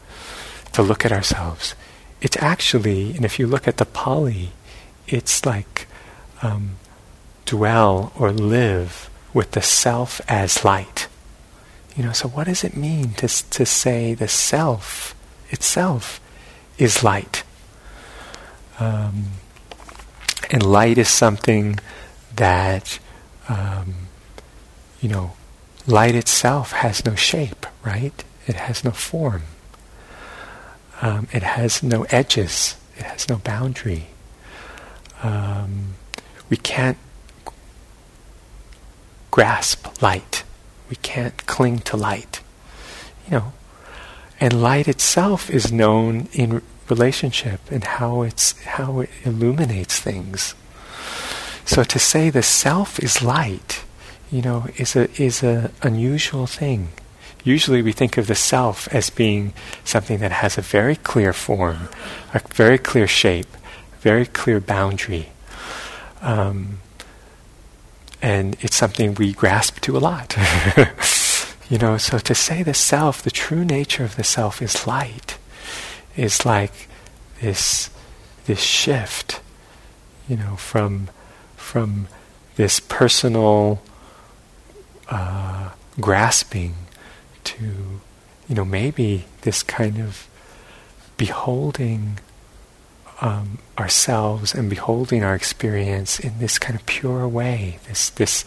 to 0.72 0.82
look 0.82 1.04
at 1.04 1.12
ourselves. 1.12 1.74
It's 2.20 2.36
actually, 2.38 3.14
and 3.14 3.24
if 3.24 3.38
you 3.38 3.46
look 3.46 3.68
at 3.68 3.76
the 3.76 3.86
Pali, 3.86 4.52
it's 5.06 5.46
like 5.46 5.86
um, 6.42 6.76
dwell 7.44 8.12
or 8.18 8.32
live 8.32 9.08
with 9.32 9.52
the 9.52 9.62
self 9.62 10.20
as 10.28 10.64
light. 10.64 11.08
You 11.96 12.04
know, 12.04 12.12
so 12.12 12.28
what 12.28 12.46
does 12.46 12.64
it 12.64 12.76
mean 12.76 13.14
to, 13.14 13.28
to 13.28 13.66
say 13.66 14.14
the 14.14 14.28
self 14.28 15.14
itself 15.50 16.20
is 16.78 17.02
light. 17.02 17.42
Um, 18.78 19.24
and 20.50 20.64
light 20.64 20.98
is 20.98 21.08
something 21.08 21.78
that, 22.36 22.98
um, 23.48 23.94
you 25.00 25.08
know, 25.08 25.32
light 25.86 26.14
itself 26.14 26.72
has 26.72 27.04
no 27.04 27.14
shape, 27.14 27.66
right? 27.84 28.24
It 28.46 28.54
has 28.54 28.84
no 28.84 28.92
form. 28.92 29.42
Um, 31.00 31.28
it 31.32 31.42
has 31.42 31.82
no 31.82 32.04
edges. 32.10 32.76
It 32.96 33.04
has 33.04 33.28
no 33.28 33.36
boundary. 33.36 34.08
Um, 35.22 35.94
we 36.50 36.56
can't 36.56 36.98
grasp 39.30 40.02
light. 40.02 40.44
We 40.90 40.96
can't 40.96 41.46
cling 41.46 41.80
to 41.80 41.96
light. 41.96 42.40
You 43.26 43.38
know, 43.38 43.52
and 44.40 44.62
light 44.62 44.88
itself 44.88 45.50
is 45.50 45.72
known 45.72 46.28
in 46.32 46.62
relationship 46.88 47.60
and 47.70 47.84
how 47.84 48.22
it's 48.22 48.60
how 48.62 49.00
it 49.00 49.10
illuminates 49.24 50.00
things. 50.00 50.54
So 51.64 51.84
to 51.84 51.98
say 51.98 52.30
the 52.30 52.42
self 52.42 52.98
is 52.98 53.22
light, 53.22 53.84
you 54.30 54.42
know, 54.42 54.66
is 54.76 54.96
a 54.96 55.10
is 55.20 55.42
a 55.42 55.70
unusual 55.82 56.46
thing. 56.46 56.88
Usually 57.44 57.82
we 57.82 57.92
think 57.92 58.16
of 58.18 58.26
the 58.26 58.34
self 58.34 58.88
as 58.92 59.10
being 59.10 59.52
something 59.84 60.18
that 60.18 60.32
has 60.32 60.58
a 60.58 60.62
very 60.62 60.96
clear 60.96 61.32
form, 61.32 61.88
a 62.34 62.40
very 62.52 62.78
clear 62.78 63.06
shape, 63.06 63.48
very 64.00 64.26
clear 64.26 64.60
boundary. 64.60 65.30
Um, 66.20 66.80
and 68.20 68.56
it's 68.60 68.76
something 68.76 69.14
we 69.14 69.32
grasp 69.32 69.80
to 69.80 69.96
a 69.96 70.00
lot. 70.00 70.36
you 71.70 71.78
know, 71.78 71.96
so 71.96 72.18
to 72.18 72.34
say 72.34 72.62
the 72.62 72.74
self, 72.74 73.22
the 73.22 73.30
true 73.30 73.64
nature 73.64 74.04
of 74.04 74.16
the 74.16 74.24
self 74.24 74.60
is 74.60 74.86
light, 74.86 75.38
is 76.16 76.44
like 76.44 76.88
this 77.40 77.90
this 78.46 78.60
shift, 78.60 79.40
you 80.28 80.36
know, 80.36 80.56
from 80.56 81.08
from 81.56 82.08
this 82.56 82.80
personal 82.80 83.80
uh, 85.08 85.70
grasping 86.00 86.74
to, 87.56 88.00
you 88.48 88.54
know, 88.54 88.64
maybe 88.64 89.24
this 89.42 89.62
kind 89.62 89.98
of 89.98 90.28
beholding 91.16 92.18
um, 93.20 93.58
ourselves 93.76 94.54
and 94.54 94.70
beholding 94.70 95.22
our 95.24 95.34
experience 95.34 96.20
in 96.20 96.38
this 96.38 96.58
kind 96.58 96.78
of 96.78 96.86
pure 96.86 97.26
way, 97.26 97.78
this 97.88 98.10
this 98.10 98.44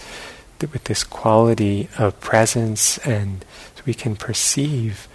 with 0.61 0.83
this 0.83 1.03
quality 1.03 1.89
of 1.97 2.19
presence, 2.19 2.99
and 2.99 3.43
we 3.85 3.93
can 3.93 4.15
perceive 4.15 5.07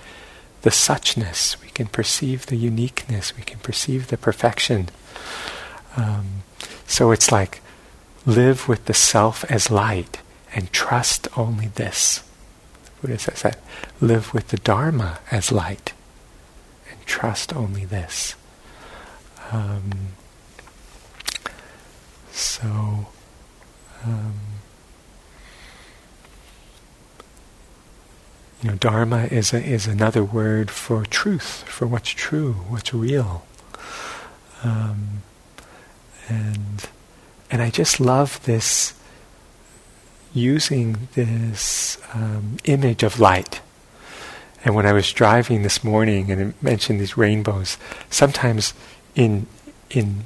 the 0.63 0.71
suchness, 0.71 1.61
we 1.63 1.69
can 1.69 1.87
perceive 1.87 2.47
the 2.47 2.57
uniqueness, 2.57 3.37
we 3.37 3.45
can 3.45 3.61
perceive 3.61 4.09
the 4.09 4.17
perfection. 4.17 4.89
Um, 5.97 6.43
so 6.87 7.13
it's 7.13 7.31
like 7.31 7.63
live 8.27 8.67
with 8.67 8.87
the 8.87 8.95
self 8.95 9.45
as 9.45 9.71
light 9.71 10.19
and 10.53 10.73
trust 10.73 11.29
only 11.37 11.69
this. 11.69 12.26
Buddha 13.01 13.19
says 13.19 13.43
that 13.43 13.59
live 14.01 14.33
with 14.33 14.49
the 14.49 14.57
Dharma 14.57 15.19
as 15.31 15.53
light 15.53 15.93
and 16.91 17.05
trust 17.07 17.55
only 17.55 17.85
this. 17.85 18.35
Um, 19.53 19.91
so, 22.33 23.07
um, 24.05 24.35
you 28.63 28.71
know, 28.71 28.77
dharma 28.77 29.25
is 29.31 29.53
a, 29.53 29.63
is 29.63 29.87
another 29.87 30.25
word 30.25 30.71
for 30.71 31.05
truth, 31.05 31.63
for 31.69 31.87
what's 31.87 32.11
true, 32.11 32.55
what's 32.69 32.93
real, 32.93 33.47
um, 34.65 35.23
and 36.29 36.89
and 37.51 37.63
I 37.63 37.71
just 37.71 38.01
love 38.01 38.45
this 38.45 38.95
using 40.37 41.09
this 41.15 41.99
um, 42.13 42.59
image 42.65 43.03
of 43.03 43.19
light. 43.19 43.61
And 44.65 44.75
when 44.75 44.85
I 44.85 44.93
was 44.93 45.13
driving 45.13 45.63
this 45.63 45.83
morning 45.83 46.31
and 46.31 46.41
it 46.41 46.63
mentioned 46.63 47.01
these 47.01 47.17
rainbows, 47.17 47.79
sometimes 48.11 48.75
in 49.15 49.47
in 49.91 50.25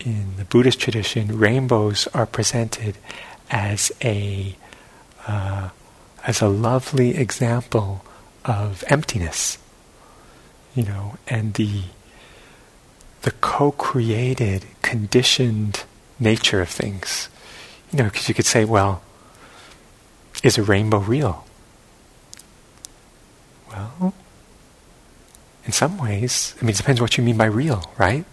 in 0.00 0.36
the 0.36 0.44
Buddhist 0.44 0.78
tradition, 0.80 1.38
rainbows 1.38 2.06
are 2.14 2.26
presented 2.26 2.96
as 3.50 3.90
a 4.02 4.56
uh, 5.26 5.70
as 6.26 6.40
a 6.40 6.48
lovely 6.48 7.16
example 7.16 8.04
of 8.44 8.84
emptiness, 8.88 9.58
you 10.74 10.84
know, 10.84 11.16
and 11.26 11.54
the 11.54 11.84
the 13.22 13.32
co-created, 13.40 14.66
conditioned 14.82 15.84
nature 16.20 16.60
of 16.60 16.68
things. 16.68 17.30
You 17.90 17.98
know, 17.98 18.04
because 18.04 18.28
you 18.28 18.34
could 18.34 18.44
say, 18.44 18.66
well, 18.66 19.02
is 20.44 20.58
a 20.58 20.62
rainbow 20.62 20.98
real? 20.98 21.44
Well, 23.72 24.14
in 25.64 25.72
some 25.72 25.98
ways, 25.98 26.54
I 26.60 26.64
mean, 26.64 26.74
it 26.74 26.76
depends 26.76 27.00
what 27.00 27.16
you 27.16 27.24
mean 27.24 27.38
by 27.38 27.46
real, 27.46 27.90
right? 27.98 28.24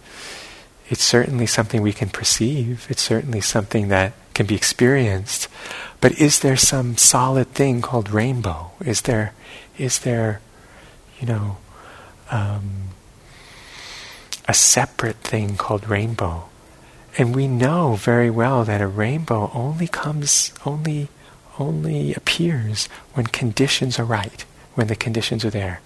It's 0.88 1.02
certainly 1.02 1.46
something 1.46 1.80
we 1.80 1.94
can 1.94 2.10
perceive. 2.10 2.86
It's 2.90 3.00
certainly 3.00 3.40
something 3.40 3.88
that 3.88 4.12
can 4.34 4.44
be 4.44 4.54
experienced. 4.54 5.48
But 6.02 6.20
is 6.20 6.40
there 6.40 6.56
some 6.56 6.98
solid 6.98 7.48
thing 7.54 7.80
called 7.80 8.10
rainbow? 8.10 8.72
Is 8.84 9.00
there, 9.02 9.32
is 9.78 10.00
there, 10.00 10.42
you 11.18 11.26
know, 11.26 11.56
um, 12.30 12.90
a 14.46 14.52
separate 14.52 15.16
thing 15.16 15.56
called 15.56 15.88
rainbow? 15.88 16.44
And 17.16 17.34
we 17.34 17.48
know 17.48 17.94
very 17.94 18.28
well 18.28 18.64
that 18.64 18.82
a 18.82 18.86
rainbow 18.86 19.50
only 19.54 19.88
comes, 19.88 20.52
only, 20.66 21.08
only 21.58 22.14
appears 22.14 22.86
when 23.14 23.26
conditions 23.26 23.98
are 23.98 24.04
right, 24.04 24.44
when 24.74 24.86
the 24.86 24.96
conditions 24.96 25.44
are 25.44 25.50
there. 25.50 25.80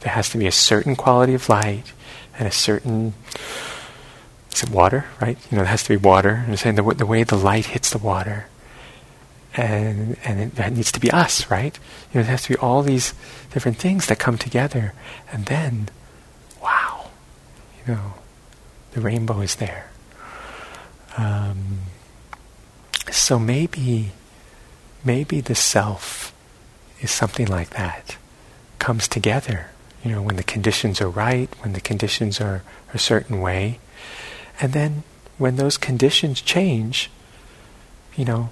There 0.00 0.12
has 0.12 0.28
to 0.30 0.38
be 0.38 0.46
a 0.46 0.52
certain 0.52 0.96
quality 0.96 1.34
of 1.34 1.48
light 1.48 1.92
and 2.38 2.46
a 2.46 2.52
certain 2.52 3.14
is 4.58 4.64
it 4.64 4.70
water, 4.70 5.04
right? 5.20 5.38
You 5.50 5.56
know, 5.56 5.62
it 5.62 5.68
has 5.68 5.84
to 5.84 5.88
be 5.90 5.96
water. 5.96 6.44
And 6.46 6.58
saying 6.58 6.74
the, 6.74 6.82
the 6.82 7.06
way 7.06 7.22
the 7.22 7.36
light 7.36 7.66
hits 7.66 7.90
the 7.90 7.98
water, 7.98 8.46
and 9.54 10.16
and 10.24 10.40
it, 10.40 10.58
it, 10.58 10.72
needs 10.72 10.92
to 10.92 11.00
be 11.00 11.10
us, 11.10 11.48
right? 11.50 11.78
You 12.12 12.18
know, 12.18 12.26
it 12.26 12.30
has 12.30 12.42
to 12.44 12.48
be 12.50 12.56
all 12.56 12.82
these 12.82 13.14
different 13.52 13.78
things 13.78 14.06
that 14.06 14.18
come 14.18 14.36
together, 14.36 14.94
and 15.30 15.46
then, 15.46 15.88
wow, 16.62 17.10
you 17.86 17.94
know, 17.94 18.14
the 18.92 19.00
rainbow 19.00 19.40
is 19.40 19.56
there. 19.56 19.90
Um, 21.16 21.78
so 23.10 23.38
maybe, 23.38 24.12
maybe 25.04 25.40
the 25.40 25.54
self 25.54 26.34
is 27.00 27.10
something 27.10 27.46
like 27.46 27.70
that, 27.70 28.16
comes 28.78 29.08
together. 29.08 29.68
You 30.04 30.12
know, 30.12 30.22
when 30.22 30.36
the 30.36 30.42
conditions 30.42 31.00
are 31.00 31.08
right, 31.08 31.48
when 31.60 31.72
the 31.72 31.80
conditions 31.80 32.40
are 32.40 32.62
a 32.94 32.98
certain 32.98 33.40
way, 33.40 33.78
and 34.60 34.72
then 34.72 35.02
when 35.38 35.56
those 35.56 35.76
conditions 35.76 36.40
change, 36.40 37.10
you 38.16 38.24
know, 38.24 38.50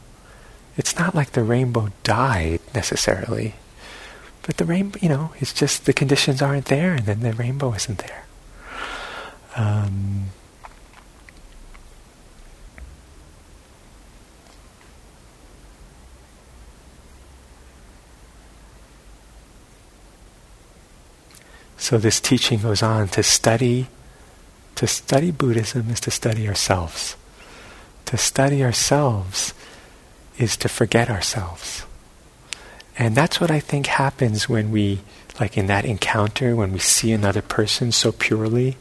it's 0.76 0.98
not 0.98 1.14
like 1.14 1.32
the 1.32 1.42
rainbow 1.42 1.88
died 2.02 2.60
necessarily, 2.74 3.54
but 4.42 4.58
the 4.58 4.64
rainbow, 4.64 4.98
you 5.00 5.08
know, 5.08 5.32
it's 5.38 5.52
just 5.52 5.86
the 5.86 5.92
conditions 5.92 6.42
aren't 6.42 6.66
there, 6.66 6.92
and 6.92 7.06
then 7.06 7.20
the 7.20 7.32
rainbow 7.32 7.72
isn't 7.72 7.98
there. 7.98 8.24
Um, 9.56 10.26
So 21.76 21.98
this 21.98 22.20
teaching 22.20 22.60
goes 22.60 22.82
on 22.82 23.08
to 23.08 23.22
study. 23.22 23.88
To 24.76 24.86
study 24.86 25.30
Buddhism 25.30 25.90
is 25.90 26.00
to 26.00 26.10
study 26.10 26.48
ourselves. 26.48 27.16
To 28.06 28.16
study 28.16 28.62
ourselves 28.62 29.54
is 30.38 30.56
to 30.58 30.68
forget 30.68 31.08
ourselves. 31.10 31.86
And 32.98 33.14
that's 33.14 33.40
what 33.40 33.50
I 33.50 33.60
think 33.60 33.86
happens 33.86 34.48
when 34.48 34.70
we, 34.70 35.00
like 35.38 35.56
in 35.56 35.66
that 35.66 35.84
encounter, 35.84 36.56
when 36.56 36.72
we 36.72 36.78
see 36.78 37.12
another 37.12 37.42
person 37.42 37.92
so 37.92 38.12
purely, 38.12 38.76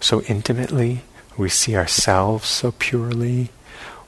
so 0.00 0.22
intimately, 0.22 1.02
we 1.36 1.48
see 1.48 1.76
ourselves 1.76 2.48
so 2.48 2.72
purely, 2.72 3.50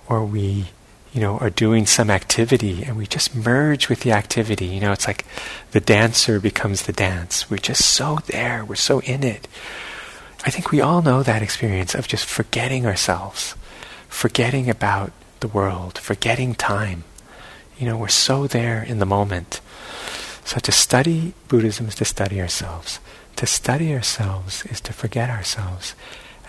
or 0.09 0.25
we 0.25 0.67
you 1.13 1.21
know, 1.21 1.39
are 1.39 1.51
doing 1.51 1.87
some 1.87 2.09
activity 2.09 2.85
and 2.85 2.97
we 2.97 3.07
just 3.07 3.35
merge 3.35 3.89
with 3.89 4.01
the 4.01 4.13
activity. 4.13 4.67
You 4.67 4.81
know, 4.81 4.93
it's 4.93 5.07
like 5.07 5.25
the 5.73 5.81
dancer 5.81 6.39
becomes 6.39 6.83
the 6.83 6.93
dance. 6.93 7.51
We're 7.51 7.59
just 7.59 7.85
so 7.85 8.19
there, 8.27 8.65
we're 8.65 8.77
so 8.77 9.01
in 9.01 9.25
it. 9.25 9.49
I 10.47 10.51
think 10.51 10.71
we 10.71 10.81
all 10.81 11.03
know 11.03 11.23
that 11.23 11.43
experience 11.43 11.95
of 11.95 12.09
just 12.09 12.25
forgetting 12.25 12.87
ourselves, 12.87 13.55
forgetting 14.09 14.71
about 14.71 15.13
the 15.41 15.49
world, 15.49 15.99
forgetting 15.99 16.55
time. 16.55 17.05
You 17.77 17.87
know, 17.87 17.97
we're 17.97 18.09
so 18.09 18.47
there 18.47 18.83
in 18.83 19.01
the 19.01 19.07
moment. 19.07 19.61
So 20.45 20.59
to 20.61 20.73
study 20.73 21.35
Buddhism 21.49 21.89
is 21.89 21.95
to 21.97 22.05
study 22.05 22.41
ourselves. 22.41 23.01
to 23.41 23.47
study 23.47 23.95
ourselves 23.95 24.67
is 24.67 24.83
to 24.83 24.93
forget 24.93 25.31
ourselves. 25.31 25.95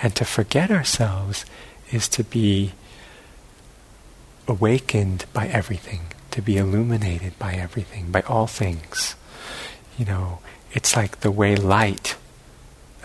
And 0.03 0.13
to 0.15 0.25
forget 0.25 0.69
ourselves 0.69 1.45
is 1.89 2.09
to 2.09 2.23
be 2.23 2.73
awakened 4.47 5.25
by 5.33 5.47
everything, 5.47 6.01
to 6.31 6.41
be 6.41 6.57
illuminated 6.57 7.37
by 7.37 7.53
everything, 7.53 8.11
by 8.11 8.21
all 8.21 8.47
things. 8.47 9.15
You 9.97 10.05
know, 10.05 10.39
it's 10.73 10.95
like 10.95 11.21
the 11.21 11.31
way 11.31 11.55
light 11.55 12.15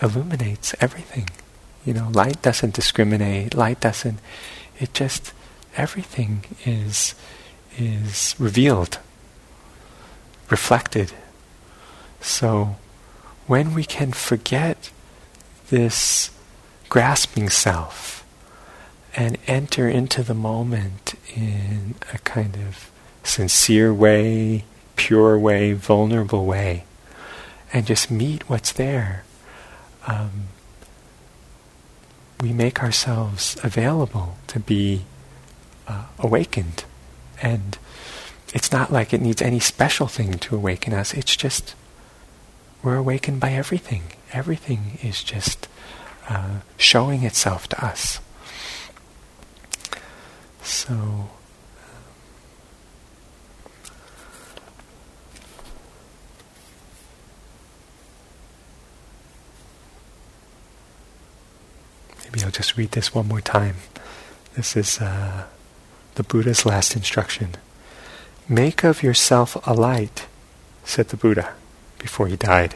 illuminates 0.01 0.75
everything. 0.79 1.29
You 1.85 1.93
know, 1.93 2.09
light 2.09 2.41
doesn't 2.41 2.73
discriminate, 2.73 3.55
light 3.55 3.79
doesn't, 3.79 4.19
it 4.79 4.93
just, 4.93 5.33
everything 5.75 6.43
is, 6.65 7.15
is 7.77 8.35
revealed, 8.37 8.99
reflected. 10.49 11.13
So, 12.19 12.75
when 13.47 13.73
we 13.73 13.83
can 13.85 14.11
forget 14.11 14.91
this 15.69 16.31
grasping 16.89 17.49
self 17.49 18.16
and 19.17 19.35
enter 19.47 19.89
into 19.89 20.21
the 20.21 20.35
moment 20.35 21.15
in 21.35 21.95
a 22.13 22.19
kind 22.19 22.55
of 22.55 22.91
sincere 23.23 23.91
way, 23.91 24.63
pure 24.95 25.39
way, 25.39 25.73
vulnerable 25.73 26.45
way, 26.45 26.83
and 27.73 27.87
just 27.87 28.11
meet 28.11 28.47
what's 28.47 28.71
there, 28.71 29.23
um, 30.05 30.43
we 32.39 32.53
make 32.53 32.83
ourselves 32.83 33.57
available 33.63 34.37
to 34.45 34.59
be 34.59 35.01
uh, 35.87 36.05
awakened. 36.19 36.85
And 37.41 37.75
it's 38.53 38.71
not 38.71 38.93
like 38.93 39.13
it 39.13 39.21
needs 39.21 39.41
any 39.41 39.59
special 39.59 40.05
thing 40.05 40.33
to 40.33 40.55
awaken 40.55 40.93
us, 40.93 41.15
it's 41.15 41.35
just 41.35 41.73
we're 42.83 42.95
awakened 42.95 43.39
by 43.39 43.53
everything. 43.53 44.03
Everything 44.31 44.99
is 45.01 45.23
just 45.23 45.67
uh, 46.29 46.59
showing 46.77 47.23
itself 47.23 47.67
to 47.69 47.83
us. 47.83 48.19
So, 50.67 51.29
maybe 62.21 62.43
I'll 62.43 62.51
just 62.51 62.75
read 62.75 62.91
this 62.91 63.15
one 63.15 63.29
more 63.29 63.39
time. 63.39 63.75
This 64.57 64.75
is 64.75 64.99
uh, 64.99 65.45
the 66.15 66.23
Buddha's 66.23 66.65
last 66.65 66.97
instruction. 66.97 67.55
Make 68.49 68.83
of 68.83 69.01
yourself 69.01 69.55
a 69.65 69.73
light, 69.73 70.27
said 70.83 71.07
the 71.07 71.17
Buddha 71.17 71.53
before 71.97 72.27
he 72.27 72.35
died. 72.35 72.75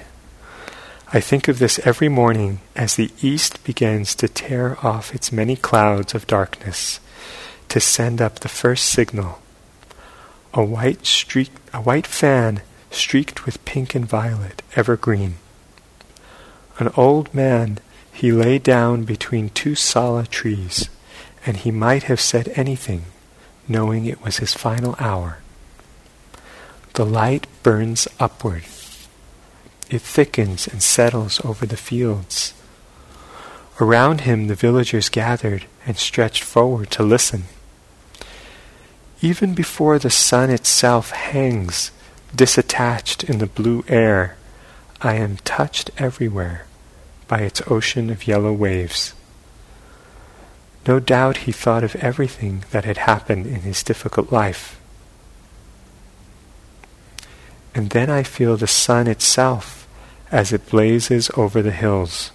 I 1.11 1.19
think 1.19 1.49
of 1.49 1.59
this 1.59 1.77
every 1.85 2.07
morning 2.07 2.61
as 2.73 2.95
the 2.95 3.11
east 3.21 3.61
begins 3.65 4.15
to 4.15 4.29
tear 4.29 4.77
off 4.81 5.13
its 5.13 5.33
many 5.33 5.57
clouds 5.57 6.15
of 6.15 6.25
darkness 6.25 7.01
to 7.71 7.79
send 7.79 8.21
up 8.21 8.39
the 8.39 8.47
first 8.47 8.85
signal. 8.85 9.41
A 10.53 10.63
white 10.63 11.05
streak, 11.05 11.51
a 11.73 11.81
white 11.81 12.07
fan 12.07 12.61
streaked 12.89 13.45
with 13.45 13.63
pink 13.65 13.95
and 13.95 14.05
violet, 14.05 14.61
evergreen. 14.75 15.35
An 16.79 16.89
old 16.95 17.33
man, 17.33 17.79
he 18.13 18.31
lay 18.31 18.59
down 18.59 19.03
between 19.03 19.49
two 19.49 19.75
sala 19.75 20.25
trees, 20.25 20.89
and 21.45 21.57
he 21.57 21.71
might 21.71 22.03
have 22.03 22.21
said 22.21 22.51
anything, 22.55 23.03
knowing 23.67 24.05
it 24.05 24.23
was 24.23 24.37
his 24.37 24.53
final 24.53 24.95
hour. 24.99 25.39
The 26.93 27.05
light 27.05 27.47
burns 27.63 28.07
upward 28.19 28.63
it 29.91 30.01
thickens 30.01 30.67
and 30.67 30.81
settles 30.81 31.43
over 31.43 31.65
the 31.65 31.77
fields. 31.77 32.53
Around 33.79 34.21
him 34.21 34.47
the 34.47 34.55
villagers 34.55 35.09
gathered 35.09 35.65
and 35.85 35.97
stretched 35.97 36.43
forward 36.43 36.89
to 36.91 37.03
listen. 37.03 37.43
Even 39.21 39.53
before 39.53 39.99
the 39.99 40.09
sun 40.09 40.49
itself 40.49 41.11
hangs 41.11 41.91
disattached 42.35 43.23
in 43.23 43.37
the 43.37 43.45
blue 43.45 43.85
air, 43.87 44.35
I 44.99 45.13
am 45.13 45.37
touched 45.37 45.91
everywhere 45.97 46.65
by 47.27 47.41
its 47.41 47.61
ocean 47.67 48.09
of 48.09 48.27
yellow 48.27 48.51
waves. 48.51 49.13
No 50.87 50.99
doubt 50.99 51.45
he 51.45 51.51
thought 51.51 51.83
of 51.83 51.95
everything 51.97 52.65
that 52.71 52.85
had 52.85 52.97
happened 52.97 53.45
in 53.45 53.61
his 53.61 53.83
difficult 53.83 54.31
life. 54.31 54.79
And 57.75 57.91
then 57.91 58.09
I 58.09 58.23
feel 58.23 58.57
the 58.57 58.67
sun 58.67 59.07
itself 59.07 59.87
as 60.31 60.51
it 60.51 60.69
blazes 60.69 61.29
over 61.37 61.61
the 61.61 61.71
hills 61.71 62.31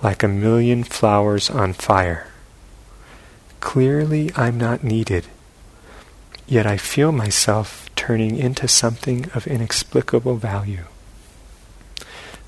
like 0.00 0.22
a 0.22 0.28
million 0.28 0.84
flowers 0.84 1.50
on 1.50 1.72
fire. 1.72 2.28
Clearly, 3.58 4.30
I'm 4.36 4.56
not 4.56 4.84
needed, 4.84 5.26
yet 6.50 6.66
I 6.66 6.76
feel 6.76 7.12
myself 7.12 7.88
turning 7.94 8.36
into 8.36 8.66
something 8.66 9.30
of 9.34 9.46
inexplicable 9.46 10.34
value. 10.36 10.84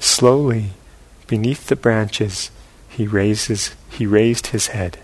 Slowly, 0.00 0.72
beneath 1.28 1.68
the 1.68 1.76
branches, 1.76 2.50
he 2.88 3.06
raises 3.06 3.74
he 3.88 4.04
raised 4.04 4.48
his 4.48 4.68
head. 4.68 4.98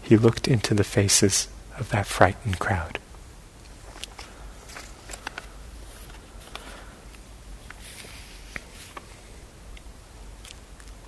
He 0.00 0.16
looked 0.16 0.46
into 0.46 0.74
the 0.74 0.84
faces 0.84 1.48
of 1.78 1.90
that 1.90 2.06
frightened 2.06 2.58
crowd. 2.58 2.98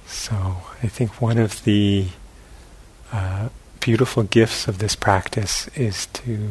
So 0.06 0.34
I 0.82 0.88
think 0.88 1.20
one 1.20 1.38
of 1.38 1.62
the 1.62 2.08
uh, 3.12 3.50
beautiful 3.78 4.24
gifts 4.24 4.66
of 4.66 4.78
this 4.78 4.96
practice 4.96 5.68
is 5.68 6.06
to, 6.06 6.50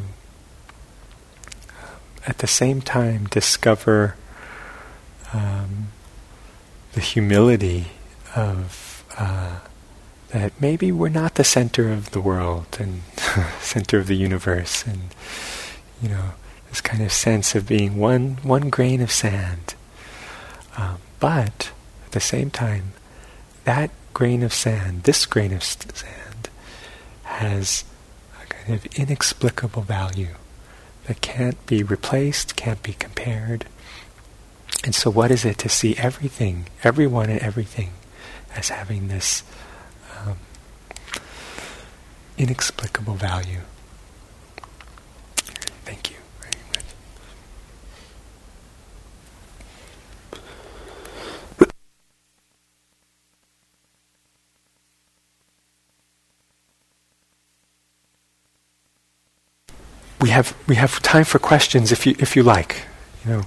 at 2.28 2.40
the 2.40 2.48
same 2.48 2.82
time, 2.82 3.26
discover 3.26 4.16
um, 5.34 5.88
the 6.94 7.02
humility 7.02 7.88
of 8.36 9.04
uh, 9.18 9.60
that 10.30 10.54
maybe 10.60 10.92
we're 10.92 11.10
not 11.10 11.36
the 11.36 11.44
center 11.44 11.92
of 11.92 12.12
the 12.12 12.20
world 12.20 12.66
and 12.80 13.02
center 13.60 13.98
of 14.00 14.08
the 14.08 14.16
universe, 14.16 14.86
and 14.86 15.02
you 16.02 16.10
know 16.10 16.32
this 16.70 16.82
kind 16.82 17.04
of 17.04 17.12
sense 17.12 17.56
of 17.56 17.68
being 17.68 17.98
one 17.98 18.38
one 18.44 18.70
grain 18.70 19.02
of 19.02 19.12
sand, 19.12 19.76
um, 20.78 20.98
but 21.20 21.72
at 22.06 22.12
the 22.12 22.20
same 22.20 22.50
time 22.50 22.94
that 23.66 23.92
grain 24.14 24.44
of 24.44 24.54
sand, 24.54 25.04
this 25.04 25.26
grain 25.26 25.52
of 25.52 25.64
sand, 25.64 26.50
has 27.24 27.84
a 28.42 28.46
kind 28.46 28.74
of 28.74 28.86
inexplicable 28.98 29.82
value 29.82 30.36
that 31.06 31.22
can't 31.22 31.64
be 31.66 31.84
replaced, 31.84 32.56
can't 32.56 32.82
be 32.82 32.94
compared. 32.94 33.66
And 34.84 34.94
so, 34.94 35.10
what 35.10 35.32
is 35.32 35.46
it 35.46 35.58
to 35.60 35.70
see 35.70 35.96
everything, 35.98 36.68
everyone 36.84 37.30
and 37.30 37.40
everything, 37.40 37.92
as 38.56 38.70
having 38.70 39.08
this 39.08 39.44
um, 40.20 40.38
inexplicable 42.38 43.16
value? 43.16 43.62
Thank 45.86 46.12
you. 46.12 46.16
We 60.26 60.32
have 60.32 60.58
we 60.66 60.74
have 60.74 61.00
time 61.04 61.24
for 61.24 61.38
questions 61.38 61.92
if 61.92 62.08
you 62.08 62.16
if 62.18 62.36
you 62.36 62.42
like. 62.42 62.82
You 63.24 63.32
know. 63.32 63.44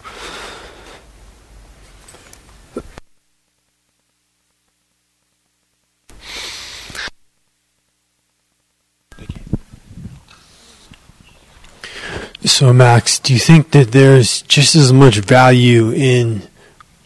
So, 12.44 12.72
Max, 12.72 13.18
do 13.18 13.32
you 13.32 13.40
think 13.40 13.72
that 13.72 13.90
there's 13.90 14.42
just 14.42 14.76
as 14.76 14.92
much 14.92 15.16
value 15.18 15.90
in 15.90 16.42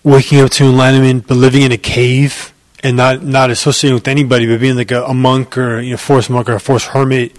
waking 0.04 0.40
up 0.40 0.50
to 0.50 0.64
enlightenment, 0.64 1.26
but 1.26 1.36
living 1.36 1.62
in 1.62 1.72
a 1.72 1.78
cave 1.78 2.52
and 2.82 2.98
not 2.98 3.22
not 3.22 3.48
associating 3.48 3.94
with 3.94 4.06
anybody, 4.06 4.46
but 4.46 4.60
being 4.60 4.76
like 4.76 4.90
a, 4.90 5.02
a 5.04 5.14
monk 5.14 5.56
or 5.56 5.80
you 5.80 5.92
know, 5.92 5.96
forest 5.96 6.28
monk 6.28 6.50
or 6.50 6.56
a 6.56 6.60
forest 6.60 6.88
hermit, 6.88 7.34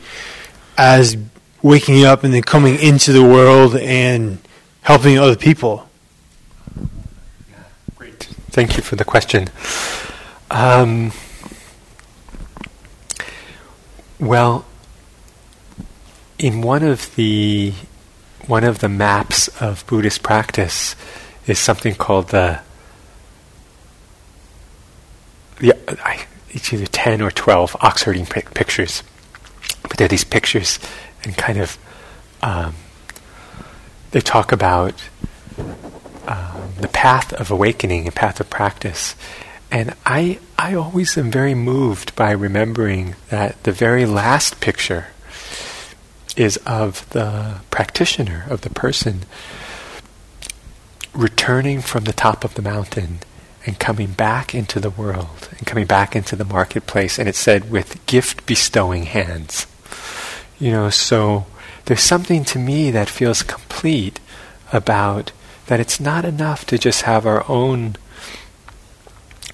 as 0.76 1.16
waking 1.64 2.04
up 2.04 2.24
and 2.24 2.34
then 2.34 2.44
coming 2.44 2.76
into 2.76 3.12
the 3.12 3.24
world 3.24 3.76
and 3.76 4.38
helping 4.82 5.18
other 5.18 5.36
people? 5.36 5.90
Great. 7.96 8.26
Thank 8.52 8.78
you 8.78 8.84
for 8.84 8.96
the 8.96 9.06
question. 9.06 9.48
Um, 10.52 11.12
well, 14.20 14.66
in 16.38 16.62
one 16.62 16.84
of 16.84 17.16
the 17.16 17.74
one 18.46 18.66
of 18.66 18.80
the 18.80 18.90
maps 18.90 19.48
of 19.62 19.88
Buddhist 19.88 20.22
practice 20.22 20.98
is 21.48 21.58
something 21.58 21.96
called 21.96 22.30
the 22.30 22.60
I, 25.62 26.26
it's 26.50 26.74
either 26.74 26.86
10 26.86 27.22
or 27.22 27.32
12 27.32 27.78
ox 27.80 28.04
herding 28.04 28.26
pictures. 28.26 29.02
But 29.84 29.98
they're 29.98 30.08
these 30.08 30.24
pictures 30.24 30.80
and 31.24 31.38
kind 31.38 31.60
of, 31.60 31.78
um, 32.42 32.76
they 34.12 34.22
talk 34.22 34.52
about 34.52 34.94
um, 36.28 36.74
the 36.80 36.88
path 36.88 37.34
of 37.34 37.52
awakening, 37.52 38.08
a 38.08 38.12
path 38.12 38.40
of 38.40 38.50
practice. 38.50 39.16
And 39.72 39.96
I, 40.06 40.40
I 40.58 40.76
always 40.76 41.18
am 41.18 41.32
very 41.32 41.56
moved 41.56 42.16
by 42.16 42.32
remembering 42.32 43.16
that 43.30 43.62
the 43.64 43.72
very 43.72 44.06
last 44.06 44.60
picture 44.62 45.08
is 46.36 46.58
of 46.58 47.10
the 47.10 47.62
practitioner, 47.72 48.46
of 48.50 48.62
the 48.62 48.70
person 48.70 49.22
returning 51.14 51.82
from 51.82 52.06
the 52.06 52.14
top 52.14 52.44
of 52.44 52.56
the 52.56 52.62
mountain 52.62 53.20
and 53.66 53.80
coming 53.80 54.12
back 54.12 54.54
into 54.54 54.80
the 54.80 54.90
world 54.90 55.50
and 55.58 55.66
coming 55.68 55.86
back 55.86 56.16
into 56.16 56.36
the 56.36 56.46
marketplace. 56.46 57.18
And 57.18 57.30
it 57.30 57.36
said, 57.36 57.72
with 57.72 58.04
gift 58.06 58.46
bestowing 58.46 59.04
hands. 59.04 59.68
You 60.64 60.72
know, 60.72 60.90
so 60.90 61.46
there's 61.84 62.00
something 62.00 62.46
to 62.46 62.58
me 62.58 62.90
that 62.92 63.10
feels 63.10 63.44
complete 63.44 64.22
about 64.72 65.34
that 65.68 65.82
it's 65.82 66.00
not 66.00 66.24
enough 66.24 66.66
to 66.68 66.78
just 66.78 67.02
have 67.02 67.26
our 67.26 67.44
own 67.52 67.98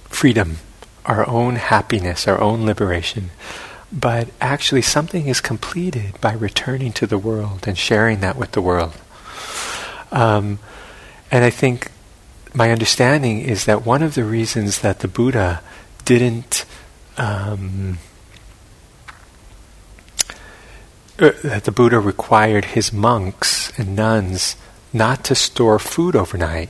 freedom, 0.08 0.58
our 1.08 1.28
own 1.28 1.56
happiness, 1.56 2.28
our 2.28 2.40
own 2.40 2.64
liberation, 2.64 3.32
but 3.92 4.30
actually 4.40 4.84
something 4.84 5.26
is 5.26 5.42
completed 5.42 6.22
by 6.22 6.34
returning 6.34 6.92
to 6.94 7.08
the 7.08 7.18
world 7.18 7.68
and 7.68 7.76
sharing 7.76 8.20
that 8.20 8.36
with 8.36 8.52
the 8.52 8.62
world. 8.62 8.94
Um, 10.12 10.60
and 11.32 11.44
I 11.44 11.50
think 11.50 11.90
my 12.54 12.72
understanding 12.72 13.42
is 13.42 13.66
that 13.66 13.84
one 13.84 14.04
of 14.04 14.14
the 14.14 14.24
reasons 14.24 14.82
that 14.82 15.00
the 15.00 15.08
Buddha 15.08 15.64
didn't 16.06 16.66
um, 17.18 17.98
uh, 17.98 17.98
that 21.20 21.64
the 21.66 21.72
Buddha 21.72 22.00
required 22.00 22.66
his 22.66 22.94
monks 22.94 23.78
and 23.78 23.96
nuns 23.96 24.56
not 24.94 25.24
to 25.26 25.36
store 25.36 25.80
food 25.80 26.16
overnight. 26.16 26.70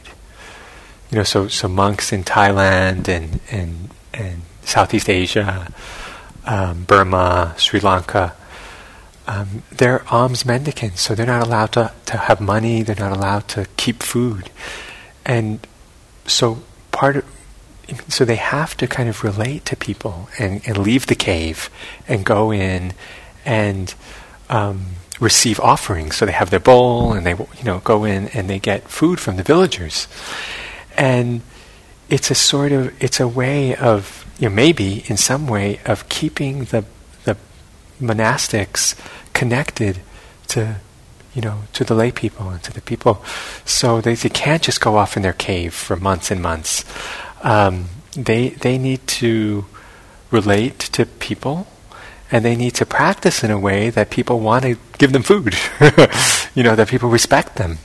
You 1.11 1.19
know, 1.19 1.23
so 1.23 1.47
so 1.47 1.67
monks 1.67 2.11
in 2.11 2.23
Thailand 2.23 3.07
and 3.07 3.39
and 3.51 3.89
and 4.13 4.41
Southeast 4.63 5.09
Asia, 5.09 5.71
um, 6.45 6.83
Burma, 6.83 7.55
Sri 7.57 7.79
Lanka, 7.79 8.35
um, 9.29 9.61
they're 9.71 10.03
alms 10.09 10.43
mendicants, 10.43 11.01
so 11.01 11.13
they're 11.13 11.25
not 11.25 11.45
allowed 11.45 11.71
to, 11.73 11.91
to 12.07 12.17
have 12.17 12.41
money, 12.41 12.81
they're 12.81 12.95
not 12.95 13.15
allowed 13.15 13.47
to 13.49 13.67
keep 13.77 14.01
food. 14.01 14.49
And 15.23 15.65
so 16.25 16.63
part 16.91 17.17
of, 17.17 17.25
so 18.07 18.25
they 18.25 18.37
have 18.37 18.75
to 18.77 18.87
kind 18.87 19.07
of 19.07 19.23
relate 19.23 19.65
to 19.65 19.75
people 19.75 20.29
and, 20.39 20.61
and 20.67 20.79
leave 20.79 21.05
the 21.05 21.15
cave 21.15 21.69
and 22.07 22.25
go 22.25 22.51
in 22.51 22.93
and 23.45 23.93
um, 24.49 24.85
receive 25.19 25.59
offerings. 25.59 26.15
So 26.15 26.25
they 26.25 26.31
have 26.31 26.49
their 26.49 26.59
bowl 26.59 27.13
and 27.13 27.25
they 27.25 27.31
you 27.31 27.63
know 27.63 27.79
go 27.79 28.03
in 28.03 28.27
and 28.29 28.49
they 28.49 28.59
get 28.59 28.87
food 28.89 29.19
from 29.19 29.37
the 29.37 29.43
villagers. 29.43 30.07
And 30.97 31.41
it's 32.09 32.31
a 32.31 32.35
sort 32.35 32.71
of 32.71 33.01
it's 33.01 33.19
a 33.19 33.27
way 33.27 33.75
of 33.75 34.25
you 34.39 34.49
know, 34.49 34.55
maybe 34.55 35.03
in 35.07 35.17
some 35.17 35.47
way 35.47 35.79
of 35.85 36.09
keeping 36.09 36.65
the 36.65 36.85
the 37.25 37.37
monastics 38.01 38.95
connected 39.33 39.99
to 40.47 40.77
you 41.33 41.41
know 41.41 41.59
to 41.73 41.83
the 41.83 41.93
lay 41.93 42.11
people 42.11 42.49
and 42.49 42.63
to 42.63 42.73
the 42.73 42.81
people 42.81 43.23
so 43.65 44.01
they, 44.01 44.15
they 44.15 44.29
can't 44.29 44.63
just 44.63 44.81
go 44.81 44.97
off 44.97 45.15
in 45.15 45.21
their 45.21 45.33
cave 45.33 45.73
for 45.73 45.95
months 45.95 46.31
and 46.31 46.41
months 46.41 46.83
um, 47.43 47.85
they 48.13 48.49
they 48.49 48.77
need 48.77 49.05
to 49.07 49.65
relate 50.31 50.79
to 50.79 51.05
people 51.05 51.67
and 52.31 52.45
they 52.45 52.55
need 52.55 52.75
to 52.75 52.85
practice 52.85 53.43
in 53.43 53.51
a 53.51 53.59
way 53.59 53.89
that 53.89 54.09
people 54.09 54.39
want 54.39 54.63
to 54.63 54.77
give 54.97 55.13
them 55.13 55.23
food 55.23 55.55
you 56.53 56.63
know 56.63 56.75
that 56.75 56.87
people 56.89 57.09
respect 57.09 57.55
them. 57.55 57.77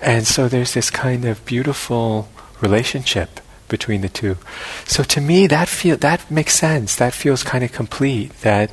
And 0.00 0.26
so 0.26 0.48
there's 0.48 0.72
this 0.72 0.90
kind 0.90 1.24
of 1.24 1.44
beautiful 1.44 2.28
relationship 2.60 3.40
between 3.68 4.00
the 4.00 4.08
two. 4.08 4.36
So 4.86 5.02
to 5.04 5.20
me 5.20 5.46
that 5.48 5.68
feel 5.68 5.96
that 5.98 6.30
makes 6.30 6.54
sense. 6.54 6.96
That 6.96 7.12
feels 7.12 7.42
kind 7.42 7.62
of 7.62 7.72
complete 7.72 8.32
that 8.40 8.72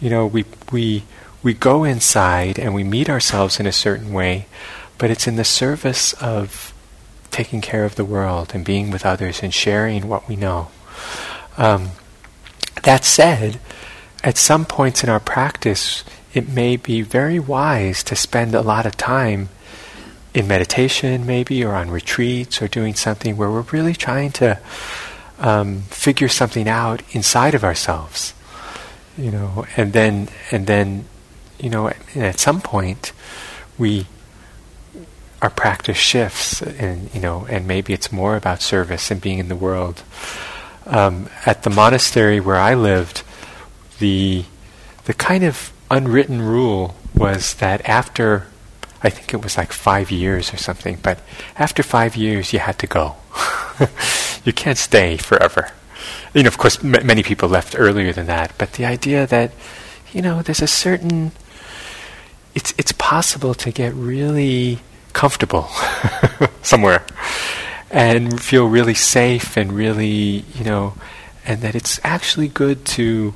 you 0.00 0.10
know 0.10 0.26
we 0.26 0.44
we 0.72 1.04
we 1.42 1.54
go 1.54 1.84
inside 1.84 2.58
and 2.58 2.74
we 2.74 2.82
meet 2.82 3.08
ourselves 3.08 3.60
in 3.60 3.66
a 3.66 3.72
certain 3.72 4.12
way, 4.12 4.46
but 4.98 5.10
it's 5.10 5.26
in 5.26 5.36
the 5.36 5.44
service 5.44 6.14
of 6.14 6.72
taking 7.30 7.60
care 7.60 7.84
of 7.84 7.96
the 7.96 8.04
world 8.04 8.52
and 8.54 8.64
being 8.64 8.90
with 8.90 9.04
others 9.04 9.42
and 9.42 9.52
sharing 9.52 10.08
what 10.08 10.28
we 10.28 10.36
know. 10.36 10.68
Um, 11.58 11.90
that 12.82 13.04
said, 13.04 13.60
at 14.24 14.38
some 14.38 14.64
points 14.64 15.04
in 15.04 15.10
our 15.10 15.20
practice, 15.20 16.02
it 16.32 16.48
may 16.48 16.78
be 16.78 17.02
very 17.02 17.38
wise 17.38 18.02
to 18.02 18.16
spend 18.16 18.54
a 18.54 18.62
lot 18.62 18.86
of 18.86 18.96
time 18.96 19.50
in 20.32 20.48
meditation, 20.48 21.26
maybe, 21.26 21.62
or 21.62 21.74
on 21.74 21.90
retreats, 21.90 22.60
or 22.62 22.66
doing 22.66 22.94
something 22.94 23.36
where 23.36 23.50
we're 23.50 23.60
really 23.60 23.92
trying 23.92 24.32
to 24.32 24.58
um, 25.38 25.82
figure 25.82 26.28
something 26.28 26.66
out 26.66 27.02
inside 27.12 27.54
of 27.54 27.62
ourselves, 27.62 28.32
you 29.18 29.30
know, 29.30 29.66
and 29.76 29.92
then 29.92 30.28
and 30.50 30.66
then 30.66 31.04
you 31.60 31.68
know, 31.68 31.92
at 32.16 32.40
some 32.40 32.60
point, 32.62 33.12
we 33.78 34.06
our 35.42 35.50
practice 35.50 35.98
shifts, 35.98 36.62
and 36.62 37.14
you 37.14 37.20
know, 37.20 37.46
and 37.50 37.66
maybe 37.66 37.92
it's 37.92 38.10
more 38.10 38.36
about 38.36 38.62
service 38.62 39.10
and 39.10 39.20
being 39.20 39.38
in 39.38 39.48
the 39.48 39.56
world. 39.56 40.02
Um, 40.86 41.28
at 41.46 41.62
the 41.62 41.70
monastery 41.70 42.40
where 42.40 42.56
I 42.56 42.74
lived, 42.74 43.22
the 44.04 44.44
the 45.06 45.14
kind 45.14 45.44
of 45.44 45.72
unwritten 45.90 46.42
rule 46.42 46.94
was 47.14 47.54
that 47.54 47.80
after 47.88 48.46
I 49.02 49.08
think 49.08 49.32
it 49.32 49.42
was 49.42 49.56
like 49.56 49.72
five 49.72 50.10
years 50.10 50.52
or 50.52 50.58
something, 50.58 50.98
but 51.02 51.18
after 51.56 51.82
five 51.82 52.14
years 52.14 52.52
you 52.52 52.58
had 52.58 52.78
to 52.80 52.86
go. 52.86 53.16
you 54.44 54.52
can't 54.52 54.76
stay 54.76 55.16
forever. 55.16 55.68
You 56.34 56.42
know, 56.42 56.48
of 56.48 56.58
course, 56.58 56.76
m- 56.84 57.06
many 57.06 57.22
people 57.22 57.48
left 57.48 57.74
earlier 57.78 58.12
than 58.12 58.26
that, 58.26 58.52
but 58.58 58.74
the 58.74 58.84
idea 58.84 59.26
that 59.26 59.52
you 60.12 60.20
know 60.20 60.42
there's 60.42 60.62
a 60.62 60.66
certain 60.84 61.32
it's 62.54 62.74
it's 62.76 62.92
possible 62.92 63.54
to 63.54 63.70
get 63.72 63.94
really 63.94 64.80
comfortable 65.14 65.68
somewhere 66.62 67.02
and 67.90 68.40
feel 68.50 68.66
really 68.68 68.98
safe 69.16 69.56
and 69.56 69.72
really 69.72 70.44
you 70.56 70.64
know 70.64 70.92
and 71.46 71.62
that 71.62 71.74
it's 71.74 72.00
actually 72.04 72.48
good 72.48 72.84
to 72.84 73.32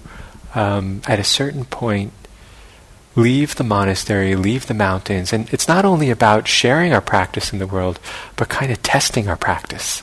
um, 0.54 1.02
at 1.06 1.18
a 1.18 1.24
certain 1.24 1.64
point 1.64 2.12
leave 3.16 3.56
the 3.56 3.64
monastery 3.64 4.36
leave 4.36 4.66
the 4.66 4.74
mountains. 4.74 5.32
And 5.32 5.52
it's 5.52 5.66
not 5.66 5.84
only 5.84 6.10
about 6.10 6.46
sharing 6.46 6.92
our 6.92 7.00
practice 7.00 7.52
in 7.52 7.58
the 7.58 7.66
world 7.66 7.98
but 8.36 8.48
kind 8.48 8.70
of 8.70 8.82
testing 8.82 9.28
our 9.28 9.36
practice. 9.36 10.02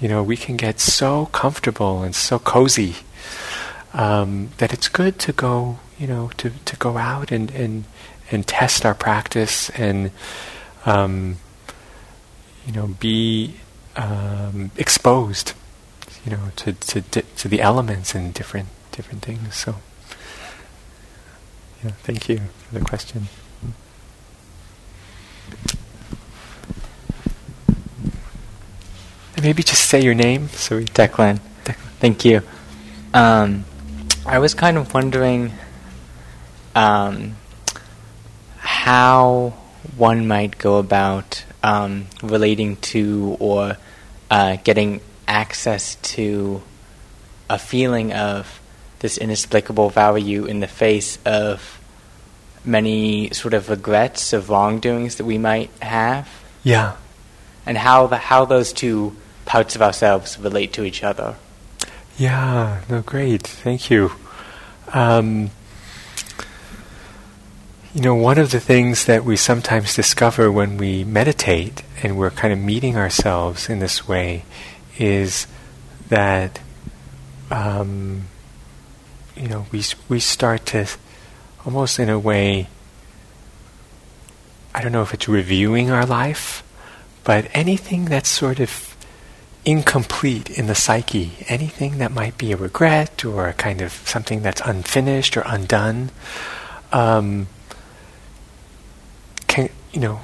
You 0.00 0.08
know 0.08 0.22
we 0.22 0.36
can 0.36 0.56
get 0.56 0.78
so 0.80 1.26
comfortable 1.26 2.02
and 2.02 2.14
so 2.14 2.38
cozy 2.38 2.96
um, 3.94 4.50
that 4.58 4.72
it's 4.72 4.88
good 4.88 5.18
to 5.20 5.32
go 5.32 5.78
you 5.98 6.06
know 6.06 6.30
to, 6.36 6.50
to 6.64 6.76
go 6.76 6.96
out 6.98 7.32
and, 7.32 7.50
and 7.50 7.84
and 8.30 8.46
test 8.46 8.84
our 8.84 8.94
practice 8.94 9.70
and 9.70 10.10
um, 10.84 11.36
you 12.66 12.72
know 12.72 12.88
be 13.00 13.56
um, 13.96 14.70
exposed 14.76 15.54
you 16.24 16.32
know 16.32 16.50
to, 16.56 16.72
to 16.72 17.00
to 17.00 17.48
the 17.48 17.60
elements 17.60 18.14
and 18.14 18.34
different 18.34 18.68
different 18.96 19.22
things 19.22 19.54
so 19.54 19.76
yeah 21.84 21.90
thank 22.02 22.28
you 22.28 22.38
for 22.68 22.78
the 22.78 22.84
question. 22.84 23.28
And 29.36 29.44
maybe 29.44 29.62
just 29.62 29.84
say 29.84 30.02
your 30.02 30.14
name 30.14 30.48
so 30.48 30.80
Declan, 30.80 31.40
Declan. 31.64 31.74
thank 32.00 32.24
you. 32.24 32.40
Um, 33.12 33.64
I 34.24 34.38
was 34.38 34.54
kind 34.54 34.78
of 34.78 34.92
wondering 34.94 35.52
um, 36.74 37.36
how 38.56 39.54
one 39.96 40.26
might 40.26 40.58
go 40.58 40.78
about 40.78 41.44
um, 41.62 42.06
relating 42.22 42.76
to 42.76 43.36
or 43.38 43.76
uh, 44.30 44.56
getting 44.64 45.00
access 45.28 45.96
to 45.96 46.62
a 47.48 47.58
feeling 47.58 48.12
of 48.12 48.60
this 49.00 49.18
inexplicable 49.18 49.90
value 49.90 50.44
in 50.44 50.60
the 50.60 50.66
face 50.66 51.18
of 51.24 51.80
many 52.64 53.30
sort 53.30 53.54
of 53.54 53.68
regrets 53.68 54.32
of 54.32 54.50
wrongdoings 54.50 55.16
that 55.16 55.24
we 55.24 55.38
might 55.38 55.70
have. 55.80 56.28
Yeah. 56.62 56.96
And 57.64 57.78
how 57.78 58.06
the, 58.06 58.16
how 58.16 58.44
those 58.44 58.72
two 58.72 59.16
parts 59.44 59.76
of 59.76 59.82
ourselves 59.82 60.38
relate 60.38 60.72
to 60.74 60.84
each 60.84 61.02
other. 61.02 61.36
Yeah, 62.18 62.82
no, 62.88 63.02
great. 63.02 63.42
Thank 63.42 63.90
you. 63.90 64.12
Um, 64.92 65.50
you 67.94 68.02
know, 68.02 68.14
one 68.14 68.38
of 68.38 68.50
the 68.50 68.60
things 68.60 69.06
that 69.06 69.24
we 69.24 69.36
sometimes 69.36 69.94
discover 69.94 70.50
when 70.50 70.76
we 70.76 71.04
meditate 71.04 71.82
and 72.02 72.18
we're 72.18 72.30
kind 72.30 72.52
of 72.52 72.58
meeting 72.58 72.96
ourselves 72.96 73.68
in 73.68 73.78
this 73.78 74.06
way 74.06 74.44
is 74.98 75.46
that 76.08 76.60
um, 77.50 78.26
you 79.36 79.48
know, 79.48 79.66
we 79.70 79.82
we 80.08 80.20
start 80.20 80.66
to 80.66 80.86
almost 81.64 81.98
in 81.98 82.08
a 82.08 82.18
way. 82.18 82.68
I 84.74 84.82
don't 84.82 84.92
know 84.92 85.02
if 85.02 85.14
it's 85.14 85.28
reviewing 85.28 85.90
our 85.90 86.06
life, 86.06 86.62
but 87.24 87.48
anything 87.52 88.06
that's 88.06 88.28
sort 88.28 88.60
of 88.60 88.96
incomplete 89.64 90.50
in 90.50 90.66
the 90.66 90.74
psyche, 90.74 91.32
anything 91.48 91.98
that 91.98 92.12
might 92.12 92.38
be 92.38 92.52
a 92.52 92.56
regret 92.56 93.24
or 93.24 93.48
a 93.48 93.52
kind 93.52 93.80
of 93.82 93.92
something 93.92 94.42
that's 94.42 94.60
unfinished 94.64 95.36
or 95.36 95.42
undone, 95.46 96.10
um, 96.92 97.48
can 99.46 99.68
you 99.92 100.00
know 100.00 100.20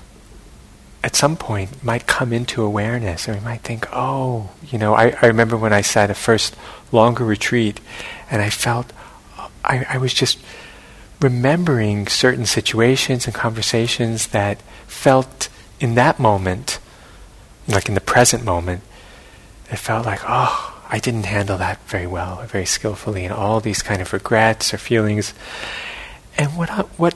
at 1.05 1.17
some 1.17 1.37
point 1.37 1.83
might 1.83 2.07
come 2.07 2.33
into 2.33 2.63
awareness, 2.63 3.27
and 3.27 3.37
we 3.37 3.45
might 3.45 3.63
think, 3.63 3.87
oh, 3.93 4.51
you 4.71 4.79
know, 4.79 4.95
I, 4.95 5.17
I 5.21 5.27
remember 5.27 5.57
when 5.57 5.73
I 5.73 5.81
sat 5.81 6.11
a 6.11 6.15
first 6.15 6.55
longer 6.93 7.25
retreat, 7.25 7.81
and 8.31 8.41
I 8.41 8.51
felt 8.51 8.93
I, 9.65 9.87
I 9.89 9.99
was 9.99 10.13
just 10.13 10.39
remembering 11.21 12.09
certain 12.09 12.47
situations 12.47 13.27
and 13.27 13.35
conversations 13.35 14.29
that 14.29 14.61
felt 14.87 15.49
in 15.81 15.95
that 15.95 16.19
moment, 16.19 16.79
like 17.69 17.89
in 17.89 17.95
the 17.95 18.01
present 18.01 18.45
moment, 18.45 18.83
it 19.71 19.77
felt 19.77 20.05
like, 20.05 20.21
oh, 20.27 20.83
I 20.89 20.99
didn't 20.99 21.25
handle 21.25 21.57
that 21.59 21.79
very 21.89 22.07
well, 22.07 22.41
or 22.41 22.47
very 22.47 22.67
skillfully, 22.67 23.25
and 23.25 23.33
all 23.33 23.61
these 23.61 23.83
kind 23.83 24.03
of 24.03 24.13
regrets 24.13 24.75
or 24.75 24.79
feelings. 24.79 25.33
And 26.37 26.57
what 26.57 26.71
I, 26.71 26.83
what 26.99 27.15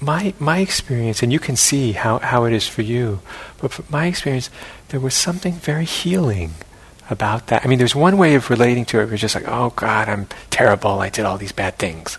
my 0.00 0.34
my 0.38 0.58
experience, 0.58 1.22
and 1.22 1.32
you 1.32 1.38
can 1.38 1.56
see 1.56 1.92
how, 1.92 2.18
how 2.18 2.44
it 2.44 2.52
is 2.52 2.68
for 2.68 2.82
you, 2.82 3.20
but 3.60 3.88
my 3.90 4.06
experience, 4.06 4.50
there 4.88 5.00
was 5.00 5.14
something 5.14 5.54
very 5.54 5.86
healing 5.86 6.54
about 7.10 7.48
that. 7.48 7.64
I 7.64 7.68
mean, 7.68 7.78
there's 7.78 7.94
one 7.94 8.18
way 8.18 8.34
of 8.34 8.50
relating 8.50 8.84
to 8.86 9.00
it, 9.00 9.04
where 9.04 9.14
it's 9.14 9.20
just 9.20 9.34
like, 9.34 9.46
oh 9.46 9.70
God, 9.76 10.08
I'm 10.08 10.26
terrible, 10.50 11.00
I 11.00 11.08
did 11.08 11.24
all 11.24 11.38
these 11.38 11.52
bad 11.52 11.78
things. 11.78 12.18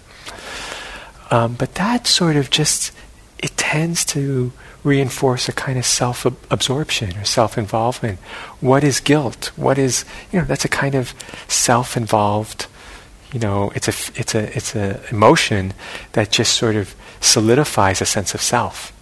Um, 1.30 1.56
but 1.56 1.76
that 1.76 2.08
sort 2.08 2.36
of 2.36 2.50
just, 2.50 2.92
it 3.40 3.56
tends 3.58 4.06
to 4.06 4.54
reinforce 4.84 5.50
a 5.50 5.52
kind 5.52 5.78
of 5.78 5.86
self 5.86 6.26
absorption 6.26 7.18
or 7.18 7.26
self 7.26 7.58
involvement. 7.58 8.20
What 8.62 8.84
is 8.84 9.00
guilt? 9.00 9.52
What 9.56 9.78
is, 9.78 10.06
you 10.32 10.40
know, 10.40 10.46
that's 10.46 10.66
a 10.66 10.70
kind 10.70 10.96
of 10.96 11.14
self 11.48 11.98
involved, 11.98 12.68
you 13.34 13.40
know, 13.40 13.72
it's 13.76 13.88
a, 13.88 14.20
it's 14.20 14.36
a, 14.36 14.56
it's 14.56 14.76
a 14.76 15.02
emotion 15.12 15.74
that 16.14 16.32
just 16.32 16.54
sort 16.54 16.76
of 16.76 16.96
solidifies 17.20 18.02
a 18.02 18.06
sense 18.06 18.34
of 18.34 18.42
self. 18.42 18.94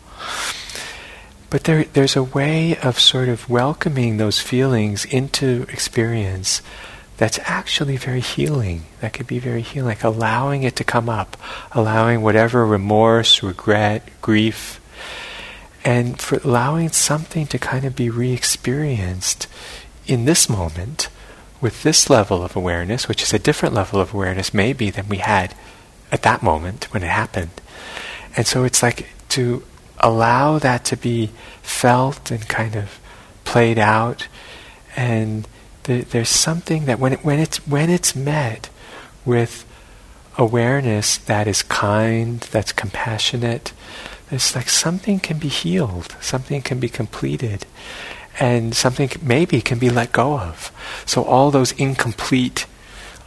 But 1.49 1.65
there, 1.65 1.85
there's 1.85 2.15
a 2.15 2.23
way 2.23 2.77
of 2.77 2.99
sort 2.99 3.29
of 3.29 3.49
welcoming 3.49 4.17
those 4.17 4.39
feelings 4.39 5.05
into 5.05 5.65
experience 5.69 6.61
that's 7.17 7.39
actually 7.43 7.97
very 7.97 8.19
healing. 8.19 8.85
That 8.99 9.13
could 9.13 9.27
be 9.27 9.39
very 9.39 9.61
healing, 9.61 9.87
like 9.87 10.03
allowing 10.03 10.63
it 10.63 10.75
to 10.77 10.83
come 10.83 11.07
up, 11.07 11.37
allowing 11.71 12.21
whatever 12.21 12.65
remorse, 12.65 13.41
regret, 13.41 14.09
grief, 14.21 14.81
and 15.83 16.19
for 16.19 16.39
allowing 16.43 16.89
something 16.89 17.47
to 17.47 17.59
kind 17.59 17.85
of 17.85 17.95
be 17.95 18.09
re 18.09 18.33
experienced 18.33 19.47
in 20.07 20.25
this 20.25 20.49
moment 20.49 21.09
with 21.61 21.83
this 21.83 22.09
level 22.09 22.43
of 22.43 22.55
awareness, 22.55 23.07
which 23.07 23.23
is 23.23 23.33
a 23.33 23.39
different 23.39 23.73
level 23.73 24.01
of 24.01 24.13
awareness, 24.13 24.53
maybe, 24.53 24.89
than 24.89 25.07
we 25.07 25.17
had 25.17 25.55
at 26.11 26.23
that 26.23 26.43
moment 26.43 26.93
when 26.93 27.03
it 27.03 27.09
happened. 27.09 27.51
And 28.35 28.45
so 28.45 28.65
it's 28.65 28.83
like 28.83 29.07
to 29.29 29.63
allow 30.05 30.59
that 30.59 30.85
to 30.85 30.95
be 30.95 31.31
felt 31.63 32.29
and 32.29 32.47
kind 32.47 32.75
of 32.75 32.99
played 33.43 33.79
out. 33.79 34.27
And 34.95 35.47
there's 35.83 36.29
something 36.29 36.85
that 36.85 36.99
when 36.99 37.13
it, 37.13 37.25
when 37.25 37.39
it's 37.39 37.57
when 37.67 37.89
it's 37.89 38.15
met 38.15 38.69
with 39.25 39.65
awareness 40.37 41.17
that 41.17 41.47
is 41.47 41.63
kind, 41.63 42.39
that's 42.51 42.71
compassionate, 42.71 43.73
it's 44.29 44.55
like 44.55 44.69
something 44.69 45.19
can 45.19 45.39
be 45.39 45.47
healed, 45.47 46.15
something 46.21 46.61
can 46.61 46.79
be 46.79 46.89
completed, 46.89 47.65
and 48.39 48.75
something 48.75 49.09
maybe 49.21 49.59
can 49.61 49.79
be 49.79 49.89
let 49.89 50.11
go 50.11 50.39
of. 50.39 50.71
So 51.05 51.23
all 51.23 51.49
those 51.49 51.71
incomplete, 51.73 52.67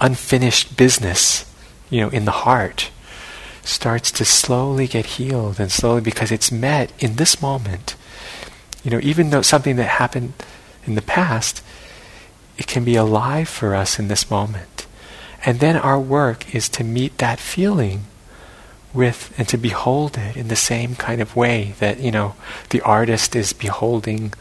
unfinished 0.00 0.76
business, 0.76 1.44
you 1.90 2.00
know, 2.00 2.08
in 2.08 2.24
the 2.24 2.42
heart 2.46 2.90
starts 3.68 4.10
to 4.12 4.24
slowly 4.24 4.86
get 4.86 5.06
healed 5.06 5.60
and 5.60 5.70
slowly 5.70 6.00
because 6.00 6.32
it's 6.32 6.50
met 6.50 6.92
in 6.98 7.16
this 7.16 7.42
moment. 7.42 7.94
You 8.82 8.90
know, 8.90 9.00
even 9.02 9.30
though 9.30 9.42
something 9.42 9.76
that 9.76 9.84
happened 9.84 10.32
in 10.86 10.94
the 10.94 11.02
past, 11.02 11.62
it 12.56 12.66
can 12.66 12.84
be 12.84 12.96
alive 12.96 13.48
for 13.48 13.74
us 13.74 13.98
in 13.98 14.08
this 14.08 14.30
moment. 14.30 14.86
And 15.44 15.60
then 15.60 15.76
our 15.76 16.00
work 16.00 16.54
is 16.54 16.68
to 16.70 16.84
meet 16.84 17.18
that 17.18 17.38
feeling 17.38 18.04
with 18.92 19.32
and 19.38 19.46
to 19.48 19.58
behold 19.58 20.16
it 20.16 20.36
in 20.36 20.48
the 20.48 20.56
same 20.56 20.96
kind 20.96 21.20
of 21.20 21.36
way 21.36 21.74
that, 21.78 22.00
you 22.00 22.10
know, 22.10 22.34
the 22.70 22.80
artist 22.80 23.36
is 23.36 23.52
beholding 23.52 24.32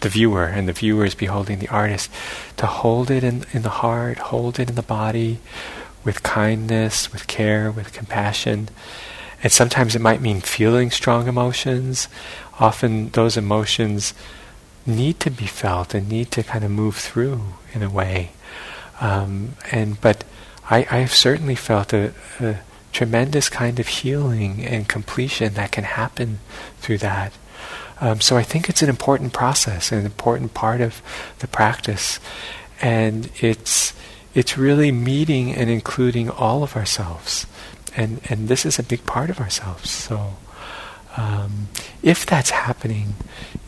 the 0.00 0.08
viewer 0.08 0.44
and 0.44 0.68
the 0.68 0.72
viewer 0.72 1.04
is 1.04 1.14
beholding 1.14 1.58
the 1.58 1.68
artist. 1.68 2.10
To 2.58 2.66
hold 2.66 3.10
it 3.10 3.24
in, 3.24 3.44
in 3.52 3.62
the 3.62 3.68
heart, 3.68 4.18
hold 4.18 4.58
it 4.60 4.70
in 4.70 4.76
the 4.76 4.82
body, 4.82 5.40
with 6.08 6.22
kindness, 6.22 7.12
with 7.12 7.26
care, 7.26 7.70
with 7.70 7.92
compassion. 7.92 8.70
And 9.42 9.52
sometimes 9.52 9.94
it 9.94 10.00
might 10.00 10.22
mean 10.22 10.40
feeling 10.40 10.90
strong 10.90 11.28
emotions. 11.28 12.08
Often 12.58 13.10
those 13.10 13.36
emotions 13.36 14.14
need 14.86 15.20
to 15.20 15.30
be 15.30 15.44
felt 15.44 15.92
and 15.92 16.08
need 16.08 16.30
to 16.30 16.42
kind 16.42 16.64
of 16.64 16.70
move 16.70 16.96
through 16.96 17.42
in 17.74 17.82
a 17.82 17.90
way. 17.90 18.30
Um, 19.02 19.50
and 19.70 20.00
but 20.00 20.24
I, 20.70 20.80
have 20.80 21.12
certainly 21.12 21.54
felt 21.54 21.92
a, 21.92 22.14
a 22.40 22.60
tremendous 22.90 23.50
kind 23.50 23.78
of 23.78 23.88
healing 23.88 24.64
and 24.64 24.88
completion 24.88 25.52
that 25.54 25.72
can 25.72 25.84
happen 25.84 26.38
through 26.80 26.98
that. 26.98 27.34
Um, 28.00 28.22
so 28.22 28.38
I 28.38 28.42
think 28.42 28.70
it's 28.70 28.82
an 28.82 28.88
important 28.88 29.34
process, 29.34 29.92
an 29.92 30.06
important 30.06 30.54
part 30.54 30.80
of 30.80 31.02
the 31.40 31.48
practice, 31.48 32.18
and 32.80 33.28
it's 33.42 33.92
it's 34.34 34.58
really 34.58 34.92
meeting 34.92 35.54
and 35.54 35.70
including 35.70 36.30
all 36.30 36.62
of 36.62 36.76
ourselves. 36.76 37.46
And, 37.96 38.20
and 38.28 38.48
this 38.48 38.64
is 38.64 38.78
a 38.78 38.82
big 38.82 39.04
part 39.06 39.30
of 39.30 39.40
ourselves. 39.40 39.90
So 39.90 40.36
um, 41.16 41.68
if 42.02 42.24
that's 42.24 42.50
happening, 42.50 43.14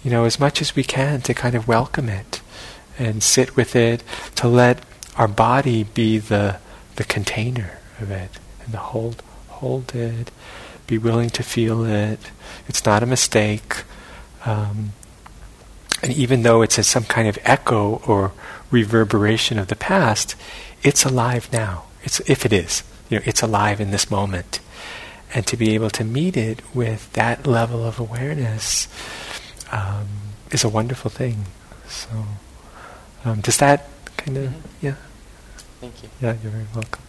you 0.04 0.10
know, 0.10 0.24
as 0.24 0.38
much 0.38 0.60
as 0.60 0.76
we 0.76 0.84
can 0.84 1.20
to 1.22 1.34
kind 1.34 1.54
of 1.54 1.66
welcome 1.66 2.08
it 2.08 2.40
and 2.98 3.22
sit 3.22 3.56
with 3.56 3.74
it, 3.74 4.04
to 4.36 4.46
let 4.48 4.84
our 5.16 5.28
body 5.28 5.84
be 5.84 6.18
the, 6.18 6.58
the 6.96 7.04
container 7.04 7.78
of 7.98 8.10
it 8.10 8.30
and 8.62 8.72
to 8.72 8.78
hold, 8.78 9.22
hold 9.48 9.94
it, 9.94 10.30
be 10.86 10.98
willing 10.98 11.30
to 11.30 11.42
feel 11.42 11.84
it. 11.84 12.20
It's 12.68 12.84
not 12.84 13.02
a 13.02 13.06
mistake. 13.06 13.84
Um, 14.44 14.92
and 16.02 16.12
even 16.12 16.42
though 16.42 16.62
it's 16.62 16.78
a, 16.78 16.82
some 16.82 17.04
kind 17.04 17.28
of 17.28 17.38
echo 17.44 18.00
or 18.06 18.32
reverberation 18.70 19.58
of 19.58 19.68
the 19.68 19.76
past, 19.76 20.34
it's 20.82 21.04
alive 21.04 21.52
now. 21.52 21.84
It's 22.02 22.20
if 22.20 22.46
it 22.46 22.52
is, 22.52 22.82
you 23.08 23.18
know, 23.18 23.22
it's 23.26 23.42
alive 23.42 23.80
in 23.80 23.90
this 23.90 24.10
moment, 24.10 24.60
and 25.34 25.46
to 25.46 25.56
be 25.56 25.74
able 25.74 25.90
to 25.90 26.04
meet 26.04 26.36
it 26.36 26.62
with 26.74 27.12
that 27.12 27.46
level 27.46 27.84
of 27.84 28.00
awareness 28.00 28.88
um, 29.70 30.06
is 30.50 30.64
a 30.64 30.68
wonderful 30.68 31.10
thing. 31.10 31.44
So, 31.88 32.08
um, 33.24 33.40
does 33.40 33.58
that 33.58 33.88
kind 34.16 34.36
of 34.38 34.44
mm-hmm. 34.44 34.86
yeah? 34.86 34.94
Thank 35.80 36.02
you. 36.02 36.08
Yeah, 36.20 36.36
you're 36.42 36.52
very 36.52 36.66
welcome. 36.74 37.02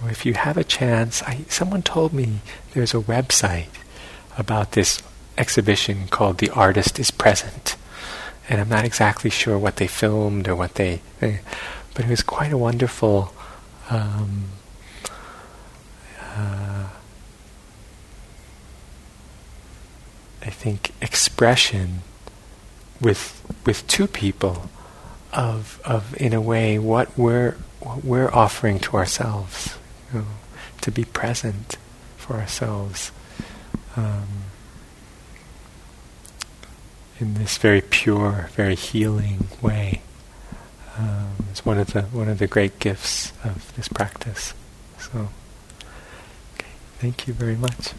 So 0.00 0.06
if 0.08 0.24
you 0.24 0.34
have 0.34 0.56
a 0.56 0.64
chance, 0.64 1.22
I, 1.22 1.44
someone 1.48 1.82
told 1.82 2.12
me 2.12 2.40
there's 2.72 2.94
a 2.94 3.00
website 3.00 3.68
about 4.36 4.72
this 4.72 5.02
exhibition 5.36 6.06
called 6.08 6.38
The 6.38 6.50
Artist 6.50 6.98
is 6.98 7.10
Present. 7.10 7.76
And 8.48 8.60
I'm 8.60 8.68
not 8.68 8.84
exactly 8.84 9.30
sure 9.30 9.58
what 9.58 9.76
they 9.76 9.86
filmed 9.86 10.48
or 10.48 10.54
what 10.54 10.74
they, 10.74 11.00
but 11.20 12.04
it 12.04 12.08
was 12.08 12.22
quite 12.22 12.52
a 12.52 12.58
wonderful 12.58 13.32
um, 13.90 14.44
uh, 16.20 16.88
I 20.40 20.50
think 20.50 20.92
expression 21.02 22.02
with 23.00 23.44
with 23.66 23.86
two 23.86 24.06
people 24.06 24.70
of 25.32 25.80
of 25.84 26.14
in 26.16 26.32
a 26.32 26.40
way 26.40 26.78
what 26.78 27.16
we're 27.18 27.52
what 27.80 28.04
we're 28.04 28.30
offering 28.30 28.78
to 28.80 28.96
ourselves 28.96 29.77
you 30.12 30.20
know, 30.20 30.26
to 30.80 30.90
be 30.90 31.04
present 31.04 31.76
for 32.16 32.34
ourselves. 32.34 33.12
Um, 33.96 34.44
in 37.20 37.34
this 37.34 37.58
very 37.58 37.80
pure, 37.80 38.48
very 38.54 38.74
healing 38.76 39.48
way. 39.60 40.02
Um, 40.96 41.46
it's 41.50 41.64
one 41.64 41.78
of 41.78 41.92
the 41.92 42.02
one 42.02 42.28
of 42.28 42.38
the 42.38 42.46
great 42.46 42.78
gifts 42.78 43.32
of 43.44 43.74
this 43.76 43.88
practice. 43.88 44.54
So, 44.98 45.28
okay, 46.54 46.70
thank 46.98 47.26
you 47.26 47.34
very 47.34 47.56
much. 47.56 47.92